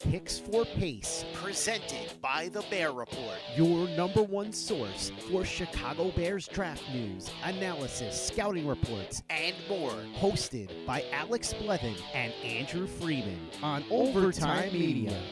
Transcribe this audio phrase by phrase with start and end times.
[0.00, 3.36] Picks for Pace, presented by the Bear Report.
[3.54, 9.92] your number one source for Chicago Bears draft news, analysis, scouting reports, and more.
[10.16, 15.22] hosted by Alex Blevin and Andrew Freeman on Overtime Media.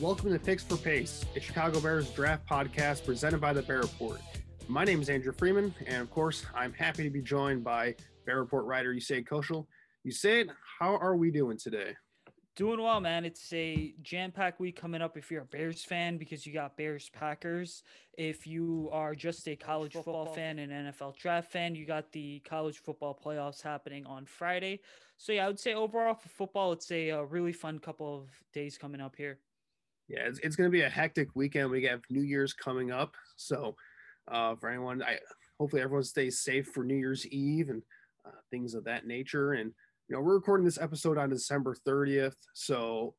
[0.00, 4.22] Welcome to Picks for Pace, a Chicago Bears draft podcast presented by the Bear Report.
[4.66, 7.94] My name is Andrew Freeman, and of course, I'm happy to be joined by
[8.26, 9.66] Bear Report writer Usaid Koshel.
[10.06, 10.48] Usaid,
[10.78, 11.94] how are we doing today?
[12.56, 13.24] Doing well, man.
[13.24, 16.76] It's a jam packed week coming up if you're a Bears fan because you got
[16.76, 17.82] Bears Packers.
[18.16, 22.40] If you are just a college football fan and NFL draft fan, you got the
[22.40, 24.80] college football playoffs happening on Friday.
[25.18, 28.30] So, yeah, I would say overall for football, it's a, uh really fun couple of
[28.54, 29.38] days coming up here.
[30.08, 31.70] Yeah, it's, it's going to be a hectic weekend.
[31.70, 33.76] We have New Year's coming up, so
[34.28, 35.18] uh, for anyone, I
[35.58, 37.82] hopefully everyone stays safe for New Year's Eve and
[38.26, 39.52] uh, things of that nature.
[39.52, 39.72] And
[40.08, 43.14] you know, we're recording this episode on December 30th, so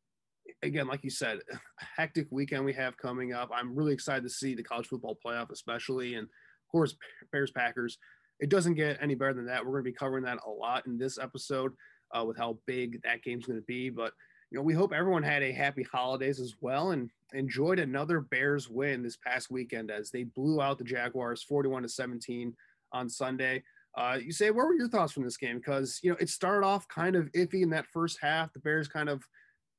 [0.64, 1.58] again, like you said, a
[1.98, 3.50] hectic weekend we have coming up.
[3.54, 6.96] I'm really excited to see the college football playoff, especially, and of course,
[7.32, 7.98] Bears Packers.
[8.40, 9.66] It doesn't get any better than that.
[9.66, 11.74] We're going to be covering that a lot in this episode
[12.14, 13.90] uh, with how big that game's going to be.
[13.90, 14.14] But
[14.52, 18.70] you know, we hope everyone had a happy holidays as well and enjoyed another Bears
[18.70, 22.54] win this past weekend as they blew out the Jaguars 41 to 17
[22.94, 23.64] on Sunday.
[23.98, 25.58] Uh, Usaid, what were your thoughts from this game?
[25.58, 28.54] Because you know, it started off kind of iffy in that first half.
[28.54, 29.24] The Bears kind of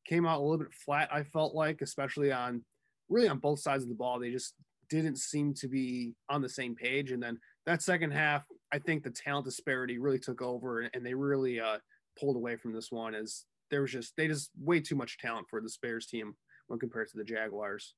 [0.04, 1.08] came out a little bit flat.
[1.12, 2.64] I felt like, especially on
[3.08, 4.54] really on both sides of the ball, they just
[4.90, 7.12] didn't seem to be on the same page.
[7.12, 11.14] And then that second half, I think the talent disparity really took over, and they
[11.14, 11.78] really uh,
[12.18, 15.46] pulled away from this one as there was just they just way too much talent
[15.48, 16.34] for the Bears team
[16.66, 17.94] when compared to the Jaguars.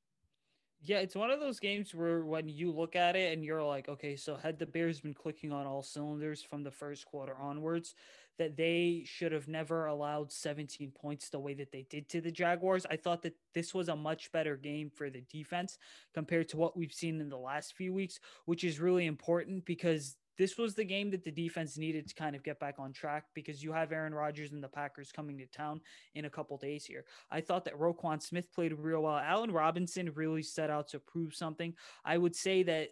[0.83, 3.89] Yeah, it's one of those games where when you look at it and you're like,
[3.89, 7.95] okay, so had the Bears been clicking on all cylinders from the first quarter onwards,
[8.39, 12.31] that they should have never allowed 17 points the way that they did to the
[12.33, 12.87] Jaguars.
[12.91, 15.77] I thought that this was a much better game for the defense
[16.15, 20.17] compared to what we've seen in the last few weeks, which is really important because
[20.41, 23.25] this was the game that the defense needed to kind of get back on track
[23.35, 25.83] because you have Aaron Rodgers and the Packers coming to town
[26.15, 27.05] in a couple days here.
[27.31, 29.19] I thought that Roquan Smith played real well.
[29.19, 31.75] Allen Robinson really set out to prove something.
[32.07, 32.89] I would say that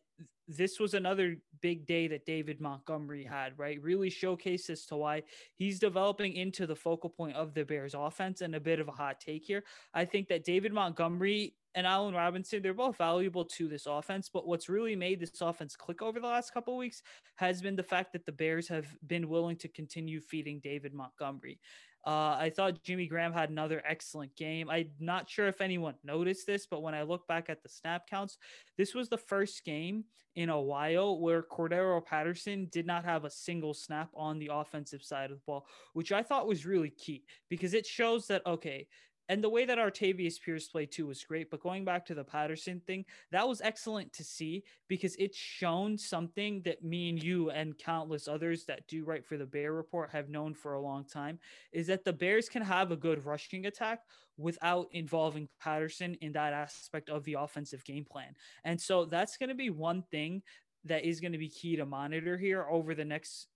[0.48, 3.82] this was another big day that David Montgomery had, right?
[3.82, 5.22] Really showcased as to why
[5.54, 8.92] he's developing into the focal point of the Bears offense and a bit of a
[8.92, 9.64] hot take here.
[9.92, 14.30] I think that David Montgomery and Allen Robinson, they're both valuable to this offense.
[14.32, 17.02] But what's really made this offense click over the last couple of weeks
[17.36, 21.60] has been the fact that the Bears have been willing to continue feeding David Montgomery.
[22.06, 24.70] Uh, I thought Jimmy Graham had another excellent game.
[24.70, 28.08] I'm not sure if anyone noticed this, but when I look back at the snap
[28.08, 28.38] counts,
[28.76, 30.04] this was the first game
[30.36, 35.02] in a while where Cordarrelle Patterson did not have a single snap on the offensive
[35.02, 38.86] side of the ball, which I thought was really key because it shows that, okay,
[39.28, 41.50] and the way that Artavis Pierce played too was great.
[41.50, 45.98] But going back to the Patterson thing, that was excellent to see because it's shown
[45.98, 50.10] something that me and you and countless others that do write for the Bear Report
[50.10, 51.38] have known for a long time
[51.72, 54.00] is that the Bears can have a good rushing attack
[54.38, 58.34] without involving Patterson in that aspect of the offensive game plan.
[58.64, 60.42] And so that's going to be one thing
[60.84, 63.48] that is going to be key to monitor here over the next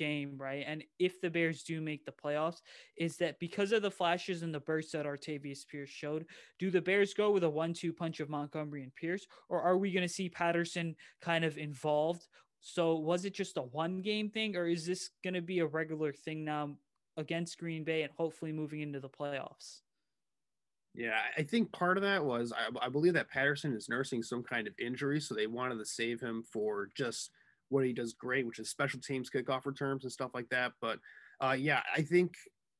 [0.00, 0.64] game, right?
[0.66, 2.62] And if the Bears do make the playoffs,
[2.96, 6.24] is that because of the flashes and the bursts that Artavis Pierce showed,
[6.58, 9.76] do the Bears go with a one two punch of Montgomery and Pierce, or are
[9.76, 12.26] we going to see Patterson kind of involved?
[12.60, 15.66] So was it just a one game thing, or is this going to be a
[15.66, 16.78] regular thing now
[17.18, 19.82] against Green Bay and hopefully moving into the playoffs?
[20.94, 24.42] Yeah, I think part of that was I, I, believe that Patterson is nursing some
[24.42, 27.30] kind of injury, so they wanted to save him for just
[27.70, 30.72] what he does great, which is special teams kickoff returns and stuff like that.
[30.80, 30.98] But
[31.40, 32.34] uh, yeah, I think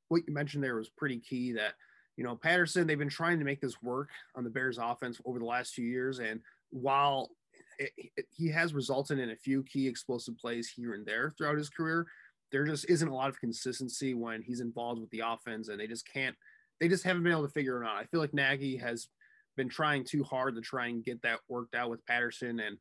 [0.09, 1.75] what you mentioned there was pretty key that,
[2.17, 5.39] you know, Patterson, they've been trying to make this work on the Bears offense over
[5.39, 6.19] the last few years.
[6.19, 6.41] And
[6.71, 7.31] while
[7.79, 11.57] it, it, he has resulted in a few key explosive plays here and there throughout
[11.57, 12.07] his career,
[12.53, 15.87] there just isn't a lot of consistency when he's involved with the offense and they
[15.87, 16.37] just can't,
[16.81, 17.97] they just haven't been able to figure it out.
[17.97, 19.09] I feel like Nagy has
[19.57, 22.59] been trying too hard to try and get that worked out with Patterson.
[22.61, 22.77] And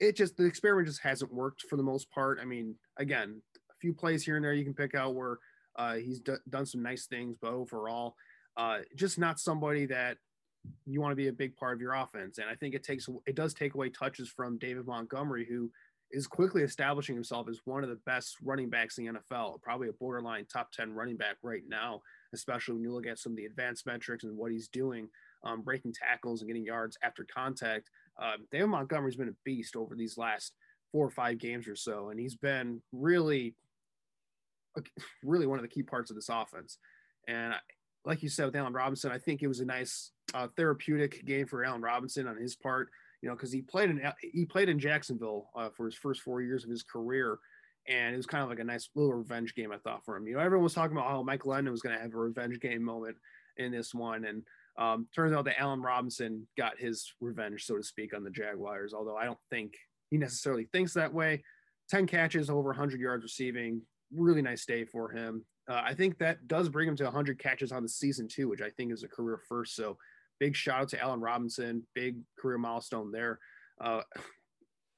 [0.00, 2.38] it just the experiment just hasn't worked for the most part.
[2.40, 5.38] I mean, again, a few plays here and there you can pick out where
[5.76, 8.14] uh, he's d- done some nice things, but overall,
[8.56, 10.16] uh, just not somebody that
[10.86, 12.38] you want to be a big part of your offense.
[12.38, 15.70] And I think it takes it does take away touches from David Montgomery, who
[16.10, 19.88] is quickly establishing himself as one of the best running backs in the NFL, probably
[19.88, 22.00] a borderline top 10 running back right now,
[22.32, 25.08] especially when you look at some of the advanced metrics and what he's doing,
[25.42, 27.90] um, breaking tackles and getting yards after contact.
[28.20, 30.52] Um, David Montgomery's been a beast over these last
[30.92, 33.54] four or five games or so, and he's been really,
[35.24, 36.78] really one of the key parts of this offense.
[37.26, 37.54] And
[38.04, 41.46] like you said with Allen Robinson, I think it was a nice uh, therapeutic game
[41.46, 42.90] for Allen Robinson on his part.
[43.22, 46.42] You know, because he played in he played in Jacksonville uh, for his first four
[46.42, 47.38] years of his career,
[47.88, 50.26] and it was kind of like a nice little revenge game I thought for him.
[50.26, 52.60] You know, everyone was talking about how Mike Glennon was going to have a revenge
[52.60, 53.16] game moment
[53.56, 54.42] in this one, and
[54.76, 58.92] um, turns out that Allen Robinson got his revenge, so to speak, on the Jaguars,
[58.92, 59.74] although I don't think
[60.10, 61.44] he necessarily thinks that way.
[61.90, 63.82] 10 catches, over 100 yards receiving.
[64.12, 65.44] Really nice day for him.
[65.68, 68.62] Uh, I think that does bring him to 100 catches on the season, too, which
[68.62, 69.76] I think is a career first.
[69.76, 69.96] So
[70.40, 71.86] big shout out to Allen Robinson.
[71.94, 73.38] Big career milestone there.
[73.80, 74.02] Uh,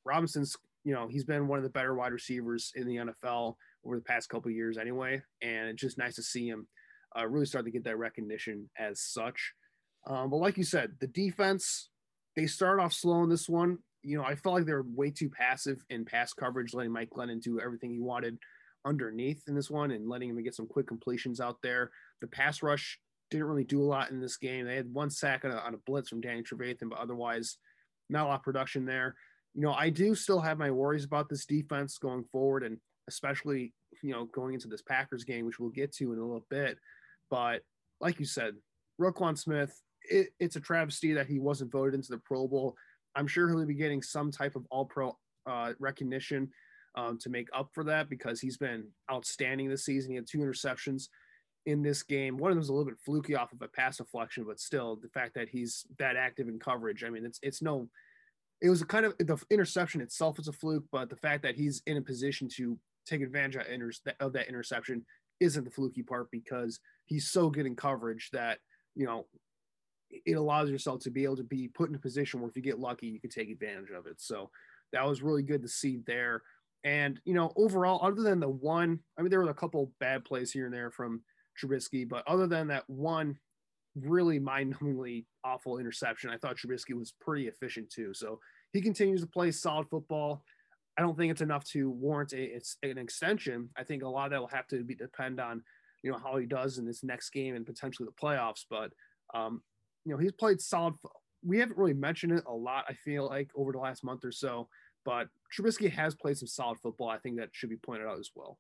[0.05, 3.97] Robinson's, you know, he's been one of the better wide receivers in the NFL over
[3.97, 5.21] the past couple years anyway.
[5.43, 6.67] And it's just nice to see him
[7.19, 9.53] uh, really start to get that recognition as such.
[10.07, 11.89] Um, but like you said, the defense,
[12.37, 13.79] they start off slow in this one.
[14.03, 17.11] You know, I felt like they were way too passive in pass coverage, letting Mike
[17.11, 18.39] Glennon do everything he wanted
[18.85, 21.91] underneath in this one and letting him get some quick completions out there.
[22.21, 23.01] The pass rush
[23.31, 24.65] didn't really do a lot in this game.
[24.65, 27.59] They had one sack on a, on a blitz from Danny Trevathan, but otherwise,
[28.09, 29.17] not a lot of production there.
[29.55, 33.73] You know, I do still have my worries about this defense going forward, and especially,
[34.03, 36.79] you know, going into this Packers game, which we'll get to in a little bit.
[37.29, 37.63] But
[38.01, 38.55] like you said,
[39.01, 39.81] Roquan Smith,
[40.11, 42.77] it, it's a travesty that he wasn't voted into the Pro Bowl.
[43.15, 45.17] I'm sure he'll be getting some type of All Pro
[45.47, 46.51] uh, recognition
[46.97, 50.11] um, to make up for that because he's been outstanding this season.
[50.11, 51.09] He had two interceptions
[51.67, 52.37] in this game.
[52.37, 54.97] One of them was a little bit fluky off of a pass deflection, but still,
[54.97, 57.89] the fact that he's that active in coverage, I mean, it's it's no.
[58.63, 61.57] It was a kind of the interception itself is a fluke, but the fact that
[61.57, 65.05] he's in a position to take advantage of, inter- of that interception
[65.41, 68.59] isn't the fluky part because he's so good in coverage that
[68.95, 69.27] you know
[70.11, 72.63] it allows yourself to be able to be put in a position where if you
[72.63, 74.21] get lucky, you can take advantage of it.
[74.21, 74.51] So
[74.93, 76.43] that was really good to see there.
[76.85, 80.25] And, you know, overall, other than the one, I mean, there were a couple bad
[80.25, 81.23] plays here and there from
[81.61, 83.39] Trubisky, but other than that one
[83.97, 88.15] really mind numbingly awful interception, I thought Trubisky was pretty efficient too.
[88.15, 88.39] So
[88.73, 90.45] he continues to play solid football.
[90.99, 93.71] I don't think it's enough to warrant a, it's an extension.
[93.77, 95.63] I think a lot of that will have to be depend on,
[96.03, 98.65] you know, how he does in this next game and potentially the playoffs.
[98.71, 98.93] But
[99.35, 99.63] um,
[100.07, 100.95] you know, he's played solid.
[101.45, 104.33] We haven't really mentioned it a lot, I feel like, over the last month or
[104.33, 104.69] so,
[105.05, 107.09] but Trubisky has played some solid football.
[107.09, 108.59] I think that should be pointed out as well.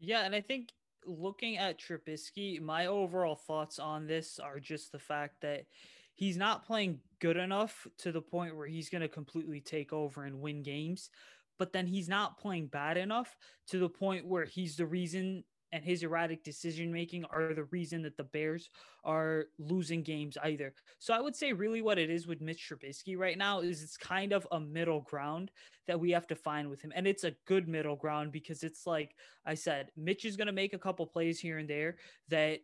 [0.00, 0.70] Yeah, and I think
[1.06, 5.66] looking at Trubisky, my overall thoughts on this are just the fact that
[6.14, 10.24] he's not playing good enough to the point where he's going to completely take over
[10.24, 11.10] and win games,
[11.58, 13.36] but then he's not playing bad enough
[13.68, 18.02] to the point where he's the reason and his erratic decision making are the reason
[18.02, 18.68] that the Bears
[19.04, 20.74] are losing games either.
[20.98, 23.96] So I would say really what it is with Mitch Trubisky right now is it's
[23.96, 25.50] kind of a middle ground
[25.86, 26.92] that we have to find with him.
[26.94, 30.52] And it's a good middle ground because it's like I said, Mitch is going to
[30.52, 31.96] make a couple plays here and there
[32.28, 32.60] that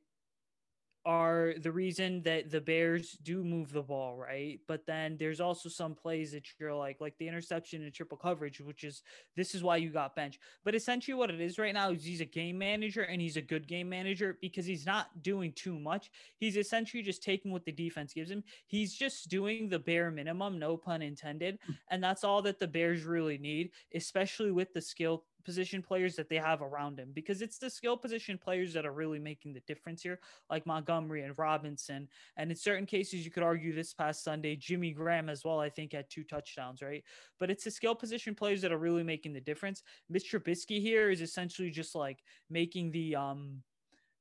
[1.09, 4.61] are the reason that the Bears do move the ball, right?
[4.69, 8.61] But then there's also some plays that you're like, like the interception and triple coverage,
[8.61, 9.03] which is
[9.35, 10.39] this is why you got bench.
[10.67, 13.43] But essentially, what it is right now is he's a game manager and he's a
[13.43, 16.11] good game manager because he's not doing too much.
[16.37, 18.45] He's essentially just taking what the defense gives him.
[18.67, 21.59] He's just doing the bare minimum, no pun intended.
[21.65, 21.73] Hmm.
[21.89, 26.29] And that's all that the Bears really need, especially with the skill position players that
[26.29, 29.61] they have around him because it's the skill position players that are really making the
[29.61, 32.07] difference here, like Montgomery and Robinson.
[32.37, 35.71] And in certain cases, you could argue this past Sunday, Jimmy Graham as well, I
[35.71, 37.03] think, had two touchdowns, right?
[37.41, 39.83] But it's the skill position players that are really making the difference.
[40.11, 42.19] Mitch Trubisky here is essentially just like
[42.51, 43.63] making the, um,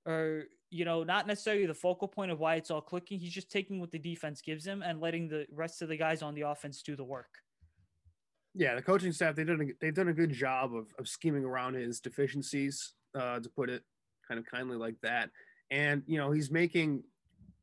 [0.05, 3.19] or you know, not necessarily the focal point of why it's all clicking.
[3.19, 6.22] He's just taking what the defense gives him and letting the rest of the guys
[6.22, 7.39] on the offense do the work.
[8.54, 11.46] Yeah, the coaching staff they've done a, they've done a good job of, of scheming
[11.46, 13.84] around his deficiencies, uh, to put it
[14.27, 15.30] kind of kindly like that.
[15.70, 17.04] And you know he's making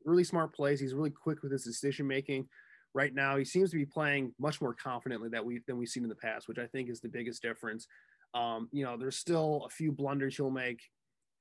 [0.04, 0.80] really smart plays.
[0.80, 2.48] He's really quick with his decision making.
[2.94, 6.04] Right now, he seems to be playing much more confidently that we than we've seen
[6.04, 7.86] in the past, which I think is the biggest difference.
[8.34, 10.80] Um, you know, there's still a few blunders he'll make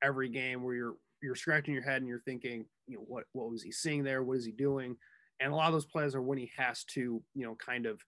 [0.04, 3.50] every game where you're you're scratching your head and you're thinking, you know, what what
[3.50, 4.24] was he seeing there?
[4.24, 4.96] What is he doing?
[5.40, 8.00] And a lot of those plays are when he has to, you know, kind of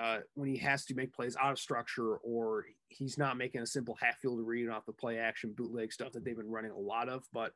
[0.00, 3.66] uh, when he has to make plays out of structure or he's not making a
[3.66, 6.78] simple half field read off the play action bootleg stuff that they've been running a
[6.78, 7.22] lot of.
[7.32, 7.52] But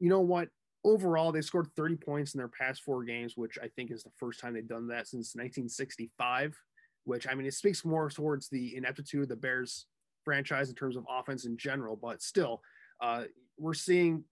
[0.00, 0.48] you know what?
[0.84, 4.10] Overall, they scored 30 points in their past four games, which I think is the
[4.16, 6.56] first time they've done that since 1965.
[7.04, 9.86] Which I mean, it speaks more towards the ineptitude of the Bears
[10.24, 11.96] franchise in terms of offense in general.
[11.96, 12.62] But still,
[13.02, 13.24] uh,
[13.58, 14.24] we're seeing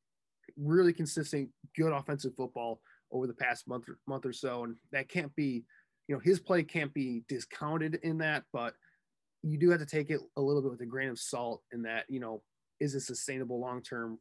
[0.56, 2.80] really consistent, good offensive football
[3.12, 5.64] over the past month month or so, and that can't be
[6.08, 8.74] you know, his play can't be discounted in that, but
[9.42, 11.82] you do have to take it a little bit with a grain of salt in
[11.82, 12.42] that, you know,
[12.80, 14.18] is it sustainable long term?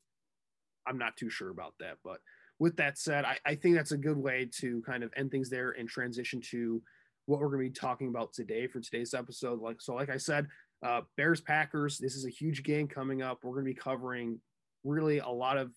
[0.86, 1.98] I'm not too sure about that.
[2.04, 2.20] But
[2.60, 5.50] with that said, I, I think that's a good way to kind of end things
[5.50, 6.82] there and transition to
[7.26, 9.62] what we're going to be talking about today for today's episode.
[9.62, 10.48] Like so, like I said,
[10.86, 11.98] uh, Bears Packers.
[11.98, 13.40] This is a huge game coming up.
[13.44, 14.40] We're going to be covering
[14.84, 15.72] really a lot of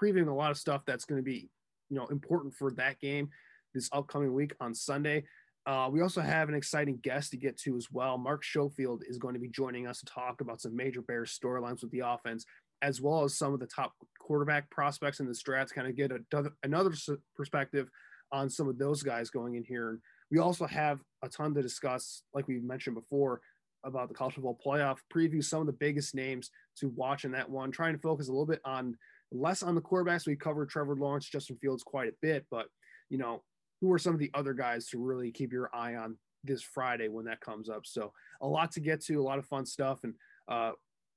[0.00, 1.50] previewing a lot of stuff that's going to be
[1.90, 3.28] you know important for that game
[3.76, 5.24] this upcoming week on Sunday.
[5.66, 8.16] Uh, we also have an exciting guest to get to as well.
[8.16, 11.82] Mark Schofield is going to be joining us to talk about some major Bears storylines
[11.82, 12.44] with the offense,
[12.82, 15.74] as well as some of the top quarterback prospects in the strats.
[15.74, 16.92] Kind of get a, another
[17.36, 17.88] perspective
[18.32, 19.90] on some of those guys going in here.
[19.90, 19.98] And
[20.30, 23.40] we also have a ton to discuss, like we mentioned before,
[23.84, 24.98] about the college football playoff.
[25.12, 27.72] Preview some of the biggest names to watch in that one.
[27.72, 28.96] Trying to focus a little bit on
[29.32, 30.26] less on the quarterbacks.
[30.26, 32.66] We covered Trevor Lawrence, Justin Fields quite a bit, but
[33.08, 33.42] you know
[33.80, 37.08] who are some of the other guys to really keep your eye on this Friday
[37.08, 37.86] when that comes up.
[37.86, 40.14] So a lot to get to, a lot of fun stuff, and
[40.48, 40.72] uh,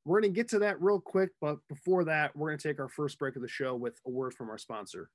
[0.06, 1.30] we're going to get to that real quick.
[1.39, 4.10] But before that, we're going to take our first break of the show with a
[4.10, 5.10] word from our sponsor.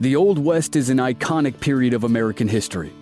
[0.00, 2.92] The Old West is an iconic period of American history.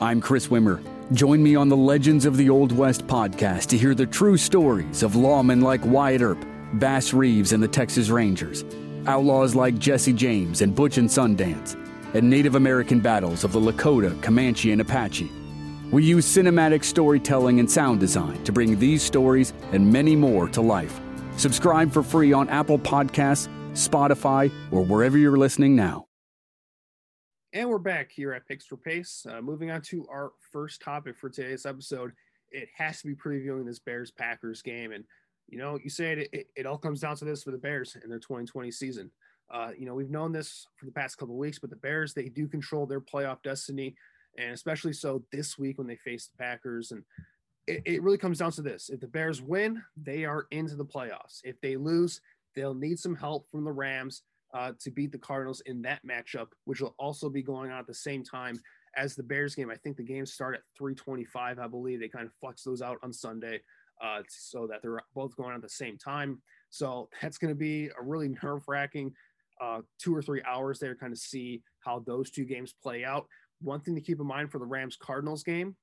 [0.00, 0.82] I'm Chris Wimmer.
[1.12, 5.02] Join me on the Legends of the Old West podcast to hear the true stories
[5.02, 8.64] of lawmen like Wyatt Earp, Bass Reeves and the Texas Rangers,
[9.06, 11.76] outlaws like Jesse James and Butch and Sundance
[12.14, 15.30] and Native American battles of the Lakota, Comanche, and Apache.
[15.90, 20.62] We use cinematic storytelling and sound design to bring these stories and many more to
[20.62, 21.00] life.
[21.36, 26.06] Subscribe for free on Apple Podcasts, Spotify, or wherever you're listening now.
[27.52, 29.26] And we're back here at Picks for Pace.
[29.28, 32.12] Uh, moving on to our first topic for today's episode,
[32.50, 34.92] it has to be previewing this Bears Packers game.
[34.92, 35.04] And,
[35.48, 37.96] you know, you say it, it, it all comes down to this for the Bears
[38.02, 39.10] in their 2020 season.
[39.52, 42.28] Uh, you know, we've known this for the past couple weeks, but the Bears, they
[42.28, 43.94] do control their playoff destiny,
[44.38, 46.90] and especially so this week when they face the Packers.
[46.90, 47.02] And
[47.66, 50.84] it, it really comes down to this if the Bears win, they are into the
[50.84, 51.40] playoffs.
[51.44, 52.20] If they lose,
[52.56, 54.22] they'll need some help from the Rams
[54.54, 57.86] uh, to beat the Cardinals in that matchup, which will also be going on at
[57.86, 58.60] the same time
[58.96, 59.70] as the Bears game.
[59.70, 62.00] I think the games start at 325, I believe.
[62.00, 63.60] They kind of flex those out on Sunday
[64.02, 66.40] uh, so that they're both going on at the same time.
[66.70, 69.12] So that's going to be a really nerve wracking
[69.62, 73.26] uh, two or three hours there, kind of see how those two games play out.
[73.60, 75.76] One thing to keep in mind for the Rams Cardinals game,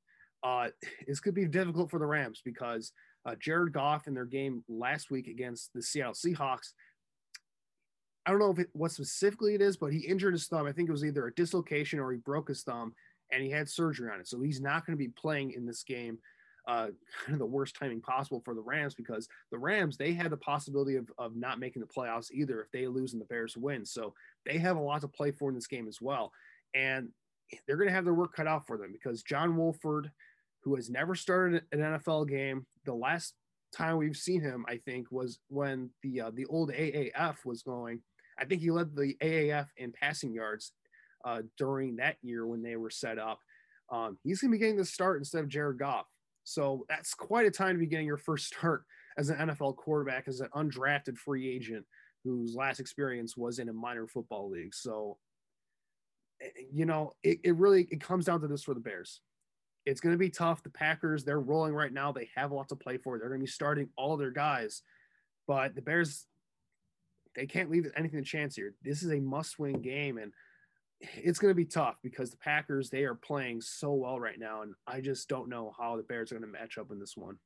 [0.44, 0.68] uh,
[1.08, 2.92] this could be difficult for the Rams because
[3.26, 6.74] uh, Jared Goff in their game last week against the Seattle Seahawks.
[8.26, 10.68] I don't know if it, what specifically it is, but he injured his thumb.
[10.68, 12.94] I think it was either a dislocation or he broke his thumb
[13.32, 14.28] and he had surgery on it.
[14.28, 16.18] So he's not going to be playing in this game
[16.70, 16.88] uh,
[17.26, 20.38] kind of the worst timing possible for the Rams because the Rams they had the
[20.38, 23.86] possibility of, of not making the playoffs either if they lose and the Bears win.
[23.86, 24.14] So
[24.46, 26.32] they have a lot to play for in this game as well,
[26.76, 27.10] and
[27.66, 30.12] they're going to have their work cut out for them because John Wolford,
[30.64, 33.34] who has never started an NFL game, the last
[33.76, 38.02] time we've seen him I think was when the uh, the old AAF was going.
[38.38, 40.72] I think he led the AAF in passing yards
[41.26, 43.40] uh, during that year when they were set up.
[43.92, 46.06] Um, he's going to be getting the start instead of Jared Goff.
[46.50, 48.84] So that's quite a time to be getting your first start
[49.20, 51.86] as an NFL quarterback, as an undrafted free agent
[52.24, 54.74] whose last experience was in a minor football league.
[54.74, 55.18] So,
[56.42, 59.22] eh, you know, it, it really it comes down to this for the Bears.
[59.86, 60.64] It's going to be tough.
[60.64, 62.12] The Packers, they're rolling right now.
[62.12, 63.20] They have a lot to play for.
[63.20, 64.82] They're going to be starting all their guys,
[65.48, 66.26] but the Bears,
[67.36, 68.74] they can't leave anything to chance here.
[68.84, 70.34] This is a must-win game, and
[71.02, 74.62] it's going to be tough because the Packers they are playing so well right now,
[74.62, 77.16] and I just don't know how the Bears are going to match up in this
[77.16, 77.38] one.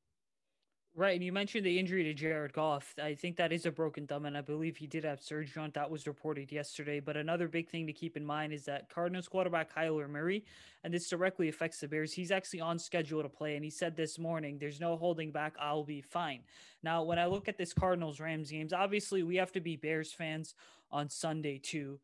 [0.95, 2.93] Right, and you mentioned the injury to Jared Goff.
[3.01, 5.71] I think that is a broken thumb, and I believe he did have surgery on
[5.73, 6.99] that was reported yesterday.
[6.99, 10.45] But another big thing to keep in mind is that Cardinals quarterback Kyler Murray,
[10.83, 12.13] and this directly affects the Bears.
[12.13, 15.55] He's actually on schedule to play, and he said this morning, "There's no holding back.
[15.59, 16.43] I'll be fine."
[16.83, 20.13] Now, when I look at this Cardinals Rams games, obviously we have to be Bears
[20.13, 20.53] fans
[20.91, 21.99] on Sunday too.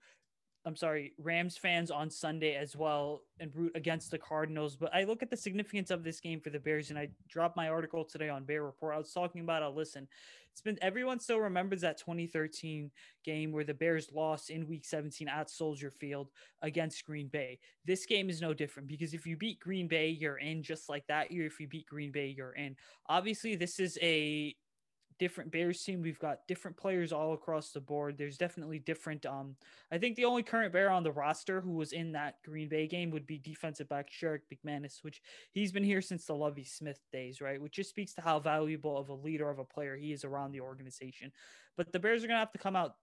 [0.65, 4.75] I'm sorry, Rams fans on Sunday as well and root against the Cardinals.
[4.75, 7.55] But I look at the significance of this game for the Bears, and I dropped
[7.55, 8.93] my article today on Bear Report.
[8.93, 10.07] I was talking about a listen.
[10.51, 12.91] It's been everyone still remembers that 2013
[13.23, 16.29] game where the Bears lost in Week 17 at Soldier Field
[16.61, 17.59] against Green Bay.
[17.85, 21.07] This game is no different because if you beat Green Bay, you're in just like
[21.07, 21.45] that year.
[21.45, 22.75] If you beat Green Bay, you're in.
[23.07, 24.53] Obviously, this is a
[25.19, 26.01] different Bears team.
[26.01, 28.17] We've got different players all across the board.
[28.17, 29.25] There's definitely different.
[29.25, 29.55] Um,
[29.91, 32.87] I think the only current Bear on the roster who was in that Green Bay
[32.87, 35.21] game would be defensive back Sherrick McManis, which
[35.51, 37.61] he's been here since the Lovie Smith days, right?
[37.61, 40.51] Which just speaks to how valuable of a leader of a player he is around
[40.51, 41.31] the organization.
[41.77, 42.95] But the Bears are gonna have to come out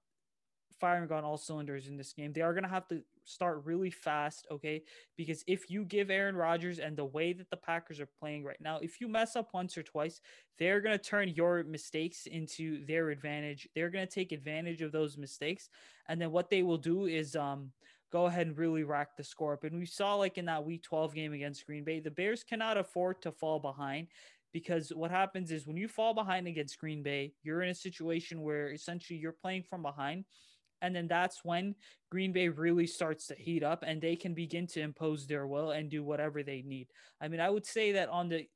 [0.81, 2.33] firing on all cylinders in this game.
[2.33, 4.83] They are going to have to start really fast, okay?
[5.17, 8.61] Because if you give Aaron Rodgers and the way that the Packers are playing right
[8.61, 10.21] now, if you mess up once or twice,
[10.59, 13.69] they're going to turn your mistakes into their advantage.
[13.75, 15.69] They're going to take advantage of those mistakes.
[16.09, 17.73] And then what they will do is um
[18.13, 19.65] go ahead and really rack the score up.
[19.65, 22.79] And we saw like in that week 12 game against Green Bay, the Bears cannot
[22.79, 24.09] afford to fall behind
[24.53, 28.41] because what happens is when you fall behind against Green Bay, you're in a situation
[28.41, 30.25] where essentially you're playing from behind
[30.83, 31.75] and then that's when
[32.11, 35.71] Green Bay really starts to heat up and they can begin to impose their will
[35.71, 36.89] and do whatever they need.
[37.21, 38.47] I mean, I would say that on the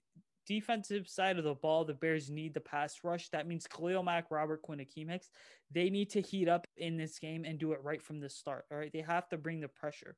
[0.46, 3.28] defensive side of the ball, the Bears need the pass rush.
[3.30, 5.30] That means Khalil Mack, Robert Quinn, Akiem Hicks.
[5.70, 8.64] They need to heat up in this game and do it right from the start.
[8.70, 8.92] All right.
[8.92, 10.16] They have to bring the pressure.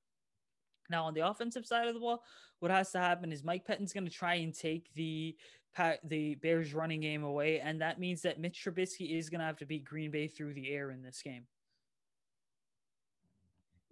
[0.90, 2.22] Now, on the offensive side of the ball,
[2.60, 5.36] what has to happen is Mike Pettine's going to try and take the
[6.04, 9.56] the Bears running game away, and that means that Mitch Trubisky is going to have
[9.58, 11.46] to beat Green Bay through the air in this game.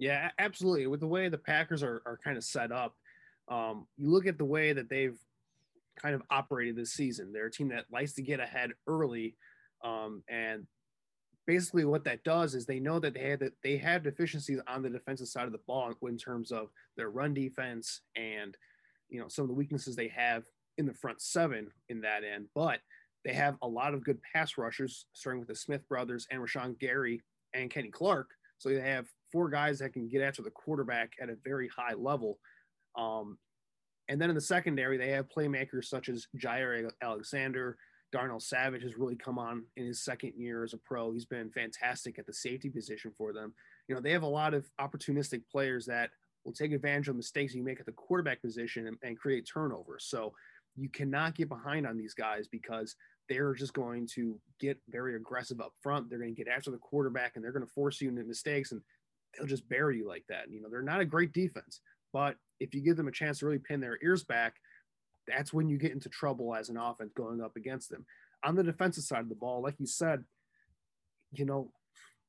[0.00, 0.86] Yeah, absolutely.
[0.86, 2.96] With the way the Packers are, are kind of set up,
[3.48, 5.18] um, you look at the way that they've
[6.00, 7.32] kind of operated this season.
[7.32, 9.36] They're a team that likes to get ahead early,
[9.84, 10.66] um, and
[11.46, 14.82] basically what that does is they know that they had that they have deficiencies on
[14.82, 18.56] the defensive side of the ball in terms of their run defense and
[19.08, 20.44] you know some of the weaknesses they have
[20.78, 22.46] in the front seven in that end.
[22.54, 22.80] But
[23.22, 26.78] they have a lot of good pass rushers, starting with the Smith brothers and Rashan
[26.78, 27.20] Gary
[27.52, 28.30] and Kenny Clark.
[28.56, 31.94] So they have four guys that can get after the quarterback at a very high
[31.94, 32.38] level.
[32.96, 33.38] Um,
[34.08, 37.76] and then in the secondary, they have playmakers such as Jaire Alexander.
[38.12, 41.12] Darnell Savage has really come on in his second year as a pro.
[41.12, 43.54] He's been fantastic at the safety position for them.
[43.88, 46.10] You know, they have a lot of opportunistic players that
[46.44, 50.06] will take advantage of mistakes you make at the quarterback position and, and create turnovers.
[50.08, 50.32] So
[50.76, 52.96] you cannot get behind on these guys because
[53.28, 56.10] they're just going to get very aggressive up front.
[56.10, 58.72] They're going to get after the quarterback and they're going to force you into mistakes.
[58.72, 58.80] And
[59.36, 60.50] they'll just bury you like that.
[60.50, 61.80] You know, they're not a great defense,
[62.12, 64.56] but if you give them a chance to really pin their ears back,
[65.26, 68.04] that's when you get into trouble as an offense going up against them.
[68.44, 70.24] On the defensive side of the ball, like you said,
[71.32, 71.70] you know,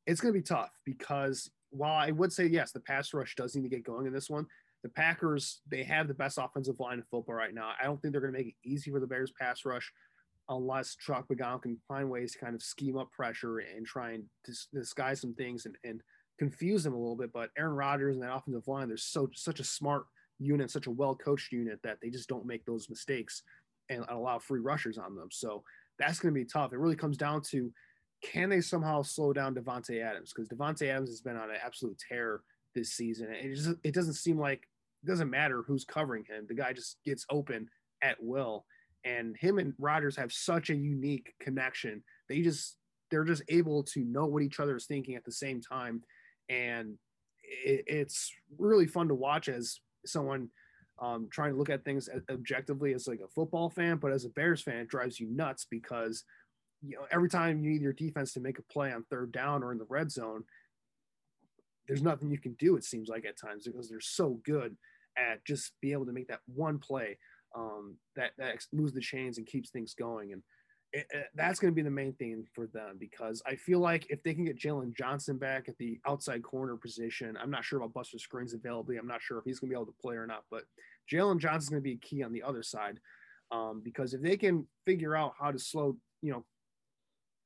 [0.06, 3.56] it's going to be tough because while I would say, yes, the pass rush does
[3.56, 4.46] need to get going in this one,
[4.84, 7.72] the Packers, they have the best offensive line in football right now.
[7.80, 9.92] I don't think they're going to make it easy for the Bears pass rush
[10.50, 14.24] unless Chuck Pagano can find ways to kind of scheme up pressure and try and
[14.44, 16.02] dis- disguise some things and, and
[16.42, 17.32] confuse them a little bit.
[17.32, 20.06] But Aaron Rodgers and that offensive line, they're so such a smart
[20.40, 23.44] unit, such a well coached unit that they just don't make those mistakes
[23.90, 25.28] and allow free rushers on them.
[25.32, 25.64] So
[26.00, 26.74] that's going to be tough.
[26.74, 27.72] It really comes down to
[28.24, 32.00] can they somehow slow down Davante Adams because Davante Adams has been on an absolute
[32.10, 32.42] tear
[32.74, 33.28] this season.
[33.32, 34.68] It just it doesn't seem like
[35.04, 36.48] it doesn't matter who's covering him.
[36.48, 37.70] The guy just gets open
[38.02, 38.66] at will.
[39.04, 42.02] And him and Rodgers have such a unique connection.
[42.30, 42.78] They just
[43.12, 46.02] they're just able to know what each other is thinking at the same time
[46.52, 46.96] and
[47.44, 50.50] it, it's really fun to watch as someone
[51.02, 54.30] um, trying to look at things objectively as like a football fan, but as a
[54.30, 56.24] Bears fan, it drives you nuts because
[56.84, 59.64] you know every time you need your defense to make a play on third down
[59.64, 60.44] or in the red zone,
[61.88, 62.76] there's nothing you can do.
[62.76, 64.78] It seems like at times because they're so good
[65.18, 67.18] at just being able to make that one play
[67.56, 70.34] um, that that moves the chains and keeps things going.
[70.34, 70.44] And
[70.94, 74.08] it, it, that's going to be the main thing for them because I feel like
[74.10, 77.80] if they can get Jaylon Johnson back at the outside corner position, I'm not sure
[77.80, 79.00] about Buster Skrine's availability.
[79.00, 80.64] I'm not sure if he's going to be able to play or not, but
[81.10, 83.00] Jaylon Johnson's going to be key on the other side
[83.52, 86.46] um, because if they can figure out how to slow, you know,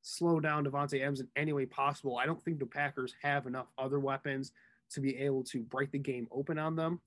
[0.02, 3.68] slow down Davante Adams in any way possible, I don't think the Packers have enough
[3.78, 4.52] other weapons
[4.92, 7.02] to be able to break the game open on them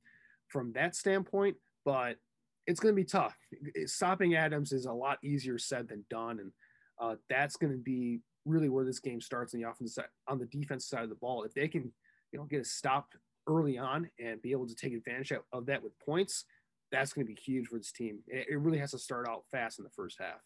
[0.48, 1.56] from that standpoint.
[1.84, 2.16] But
[2.68, 3.34] it's going to be tough.
[3.86, 6.52] Stopping Adams is a lot easier said than done, and
[7.00, 10.38] uh, that's going to be really where this game starts on the offense side, on
[10.38, 11.42] the defense side of the ball.
[11.44, 11.90] If they can,
[12.30, 13.08] you know, get a stop
[13.48, 16.44] early on and be able to take advantage of that with points,
[16.92, 18.18] that's going to be huge for this team.
[18.28, 20.40] It really has to start out fast in the first half.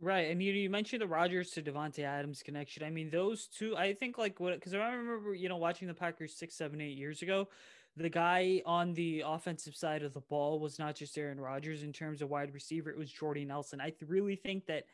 [0.00, 2.82] Right, and you you mentioned the Rodgers to Davante Adams connection.
[2.82, 3.76] I mean, those two.
[3.76, 6.96] I think like what because I remember you know watching the Packers six, seven, eight
[6.96, 7.48] years ago
[7.96, 11.92] the guy on the offensive side of the ball was not just Aaron Rodgers in
[11.92, 13.80] terms of wide receiver, it was Jordy Nelson.
[13.80, 14.84] I really think that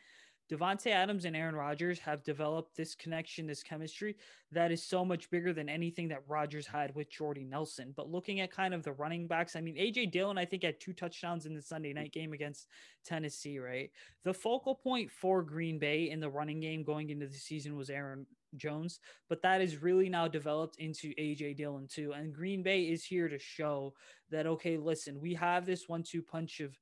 [0.51, 4.17] Davante Adams and Aaron Rodgers have developed this connection, this chemistry
[4.51, 7.95] that is so much bigger than anything that Rodgers had with Jordy Nelson.
[7.97, 10.81] But looking at kind of the running backs, I mean, AJ Dillon, I think, had
[10.81, 12.67] two touchdowns in the Sunday night game against
[13.05, 13.91] Tennessee, right?
[14.25, 17.89] The focal point for Green Bay in the running game going into the season was
[17.89, 22.13] Aaron Jones, but that is really now developed into AJ Dillon too.
[22.13, 23.95] And Green Bay is here to show
[24.31, 26.77] that okay, listen, we have this one-two punch of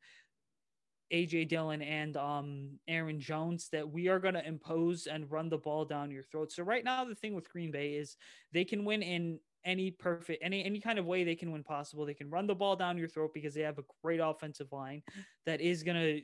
[1.13, 5.59] AJ Dillon and um, Aaron Jones that we are going to impose and run the
[5.59, 6.53] ball down your throat.
[6.53, 8.17] So right now, the thing with Green Bay is
[8.53, 12.07] they can win in any perfect any any kind of way they can win possible.
[12.07, 15.03] They can run the ball down your throat because they have a great offensive line
[15.47, 16.23] that is going to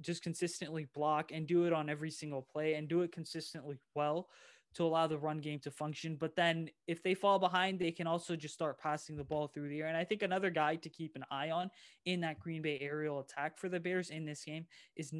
[0.00, 4.28] just consistently block and do it on every single play and do it consistently well
[4.74, 6.16] to allow the run game to function.
[6.16, 9.68] But then if they fall behind, they can also just start passing the ball through
[9.68, 9.86] the air.
[9.86, 11.70] And I think another guy to keep an eye on
[12.04, 15.12] in that Green Bay aerial attack for the Bears in this game is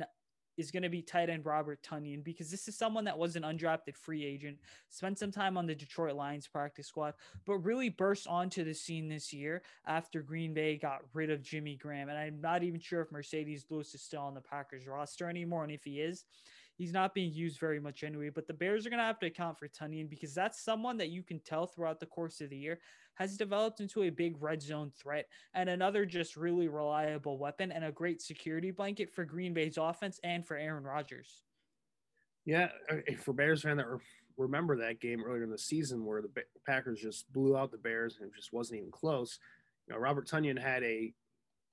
[0.59, 3.45] is going to be tight end Robert Tonyan because this is someone that was an
[3.45, 4.59] undrafted free agent,
[4.91, 7.15] spent some time on the Detroit Lions practice squad,
[7.47, 11.77] but really burst onto the scene this year after Green Bay got rid of Jimmy
[11.77, 12.09] Graham.
[12.09, 15.63] And I'm not even sure if Marcedes Lewis is still on the Packers roster anymore.
[15.63, 16.25] And if he is,
[16.79, 18.31] he's not being used very much anyway.
[18.31, 21.11] But the Bears are going to have to account for Tonyan because that's someone that
[21.11, 22.79] you can tell throughout the course of the year
[23.17, 27.85] has developed into a big red zone threat and another just really reliable weapon and
[27.85, 31.43] a great security blanket for Green Bay's offense and for Aaron Rodgers.
[32.47, 33.87] Yeah, uh, for Bears fan that
[34.39, 36.31] remember that game earlier in the season where the
[36.65, 39.41] Packers just blew out the Bears and it just wasn't even close.
[39.89, 41.13] You know, Robert Tonyan had a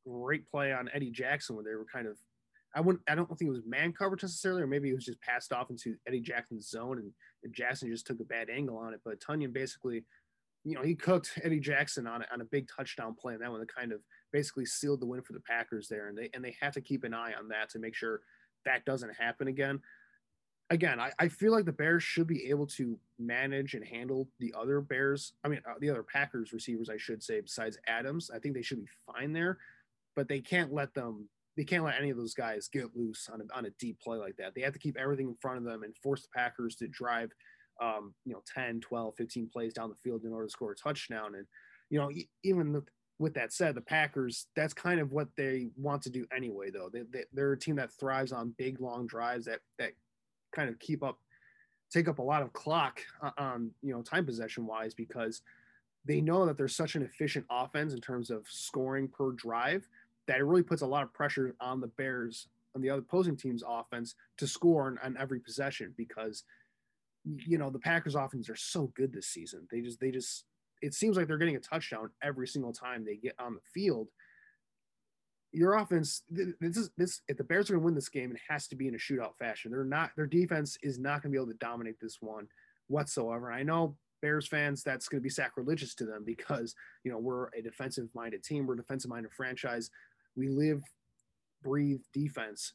[0.08, 2.18] great play on Eddie Jackson where they were kind of
[2.76, 5.22] I wouldn't I don't think it was man coverage necessarily, or maybe it was just
[5.22, 7.12] passed off into Eddie Jackson's zone and,
[7.44, 9.02] and Jackson just took a bad angle on it.
[9.04, 10.04] But Tonyan basically
[10.66, 13.60] you know, he cooked Eddie Jackson on on a big touchdown play, and that one
[13.60, 14.02] that kind of
[14.34, 16.08] basically sealed the win for the Packers there.
[16.08, 18.22] And they and they have to keep an eye on that to make sure
[18.66, 19.80] that doesn't happen again.
[20.72, 24.52] Again, I, I feel like the Bears should be able to manage and handle the
[24.60, 25.34] other Bears.
[25.44, 28.32] I mean, uh, the other Packers receivers, I should say, besides Adams.
[28.34, 29.60] I think they should be fine there,
[30.16, 31.30] but they can't let them.
[31.58, 34.18] They can't let any of those guys get loose on a, on a deep play
[34.18, 34.54] like that.
[34.56, 37.32] They have to keep everything in front of them and force the Packers to drive
[37.82, 40.76] um, you know 10 12 15 plays down the field in order to score a
[40.76, 41.46] touchdown and
[41.90, 42.10] you know
[42.44, 42.82] even
[43.20, 46.90] with that said the packers that's kind of what they want to do anyway though
[46.92, 49.92] they, they, they're a team that thrives on big long drives that that
[50.54, 51.20] kind of keep up
[51.92, 55.42] take up a lot of clock uh, on you know time possession wise because
[56.06, 59.88] they know that there's such an efficient offense in terms of scoring per drive
[60.28, 63.38] that it really puts a lot of pressure on the bears on the other opposing
[63.38, 66.44] team's offense to score on, on every possession because
[67.24, 69.68] you know the Packers offense are so good this season.
[69.72, 70.46] They just they just
[70.82, 74.10] it seems like they're getting a touchdown every single time they get on the field.
[75.52, 77.22] Your offense, this is this.
[77.30, 78.98] If the Bears are going to win this game, it has to be in a
[78.98, 79.72] shootout fashion.
[79.72, 80.12] They're not.
[80.18, 82.48] Their defense is not going to be able to dominate this one
[82.88, 83.52] whatsoever.
[83.52, 87.48] I know Bears fans, that's going to be sacrilegious to them because you know we're
[87.58, 88.68] a defensive-minded team.
[88.68, 89.90] We're a defensive-minded franchise.
[90.36, 90.84] We live,
[91.64, 92.74] breathe defense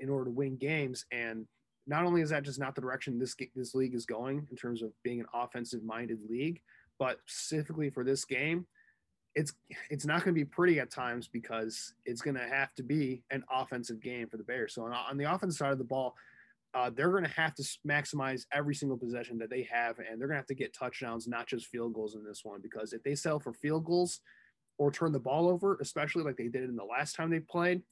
[0.00, 1.46] in order to win games, and
[1.86, 4.82] not only is that just not the direction this this league is going in terms
[4.82, 6.60] of being an offensive minded league,
[6.98, 8.66] but specifically for this game,
[9.34, 9.54] it's
[9.88, 13.22] it's not going to be pretty at times because it's going to have to be
[13.30, 14.74] an offensive game for the Bears.
[14.74, 16.14] So on, on the offensive side of the ball,
[16.74, 20.28] uh, they're going to have to maximize every single possession that they have, and they're
[20.28, 22.60] going to have to get touchdowns, not just field goals in this one.
[22.60, 24.20] Because if they sell for field goals
[24.78, 27.82] or turn the ball over, especially like they did in the last time they played,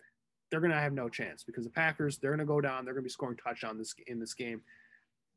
[0.50, 2.84] they're going to have no chance because the Packers they're going to go down.
[2.84, 4.62] They're going to be scoring touchdowns this in this game.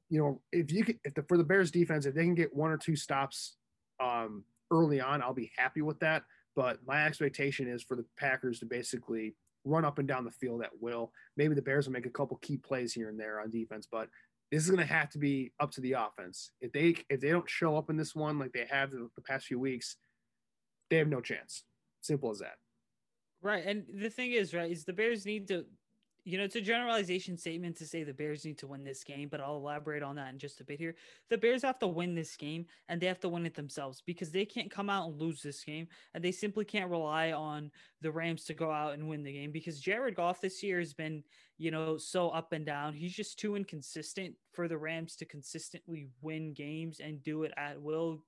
[0.09, 2.55] you know, if you can, if the, for the Bears defense, if they can get
[2.55, 3.55] one or two stops
[3.99, 6.23] um, early on, I'll be happy with that.
[6.55, 9.35] But my expectation is for the Packers to basically
[9.65, 11.11] run up and down the field at will.
[11.37, 14.09] Maybe the Bears will make a couple key plays here and there on defense, but
[14.51, 16.51] this is going to have to be up to the offense.
[16.59, 19.21] If they if they don't show up in this one like they have the, the
[19.21, 19.97] past few weeks,
[20.89, 21.63] they have no chance.
[22.01, 22.57] Simple as that.
[23.41, 25.65] Right, and the thing is, right, is the Bears need to
[26.25, 29.29] you know, it's a generalization statement to say the Bears need to win this game,
[29.29, 30.95] but I'll elaborate on that in just a bit here.
[31.29, 34.31] The Bears have to win this game and they have to win it themselves because
[34.31, 37.71] they can't come out and lose this game and they simply can't rely on
[38.01, 40.93] the Rams to go out and win the game because Jared Goff this year has
[40.93, 41.23] been,
[41.57, 42.93] you know, so up and down.
[42.93, 47.81] He's just too inconsistent for the Rams to consistently win games and do it at
[47.81, 48.23] will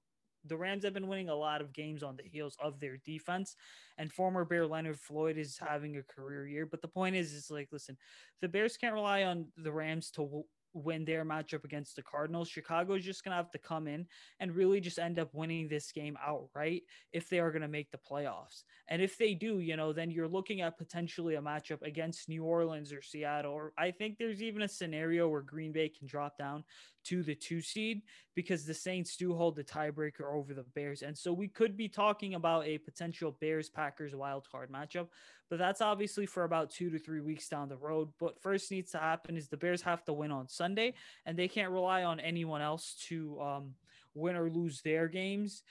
[0.45, 3.55] the Rams have been winning a lot of games on the heels of their defense.
[3.97, 6.65] And former Bear Leonard Floyd is having a career year.
[6.65, 7.97] But the point is, is like, listen,
[8.41, 12.47] the Bears can't rely on the Rams to win their matchup against the Cardinals.
[12.47, 14.07] Chicago is just going to have to come in
[14.39, 17.91] and really just end up winning this game outright if they are going to make
[17.91, 18.63] the playoffs.
[18.87, 22.43] And if they do, you know, then you're looking at potentially a matchup against New
[22.43, 23.53] Orleans or Seattle.
[23.53, 26.63] Or I think there's even a scenario where Green Bay can drop down
[27.05, 28.01] to the two seed
[28.35, 31.01] because the Saints do hold the tiebreaker over the Bears.
[31.01, 35.07] And so we could be talking about a potential Bears Packers wild card matchup,
[35.49, 38.09] but that's obviously for about two to three weeks down the road.
[38.19, 40.93] What first needs to happen is the Bears have to win on Sunday,
[41.25, 43.73] and they can't rely on anyone else to um,
[44.13, 45.63] win or lose their games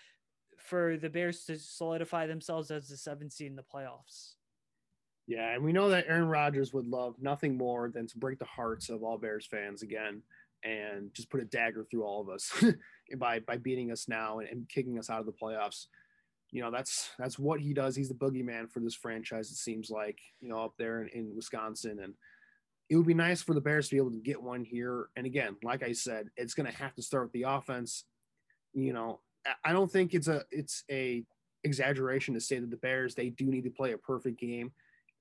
[0.56, 4.34] for the Bears to solidify themselves as the seventh seed in the playoffs.
[5.26, 8.44] Yeah, and we know that Aaron Rodgers would love nothing more than to break the
[8.44, 10.22] hearts of all Bears fans again
[10.64, 12.52] and just put a dagger through all of us
[13.18, 15.86] by by beating us now and, and, kicking us out of the playoffs.
[16.50, 17.96] You know, that's that's what he does.
[17.96, 19.50] He's the boogeyman for this franchise.
[19.50, 22.14] It seems like you know up there in, in Wisconsin, and
[22.88, 25.08] it would be nice for the Bears to be able to get one here.
[25.16, 28.04] And again, like I said, it's going to have to start with the offense.
[28.74, 29.20] You know,
[29.64, 31.24] I don't think it's a it's a
[31.62, 34.72] exaggeration to say that the Bears they do need to play a perfect game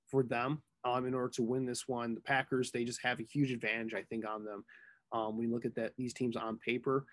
[0.09, 2.15] for them um, in order to win this one.
[2.15, 4.65] The Packers they just have a huge advantage, I think, on them
[5.11, 7.05] um, you look at that these teams on paper.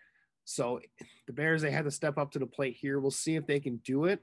[0.44, 0.80] So
[1.26, 3.00] the Bears they had to step up to the plate here.
[3.00, 4.20] We'll see if they can do it.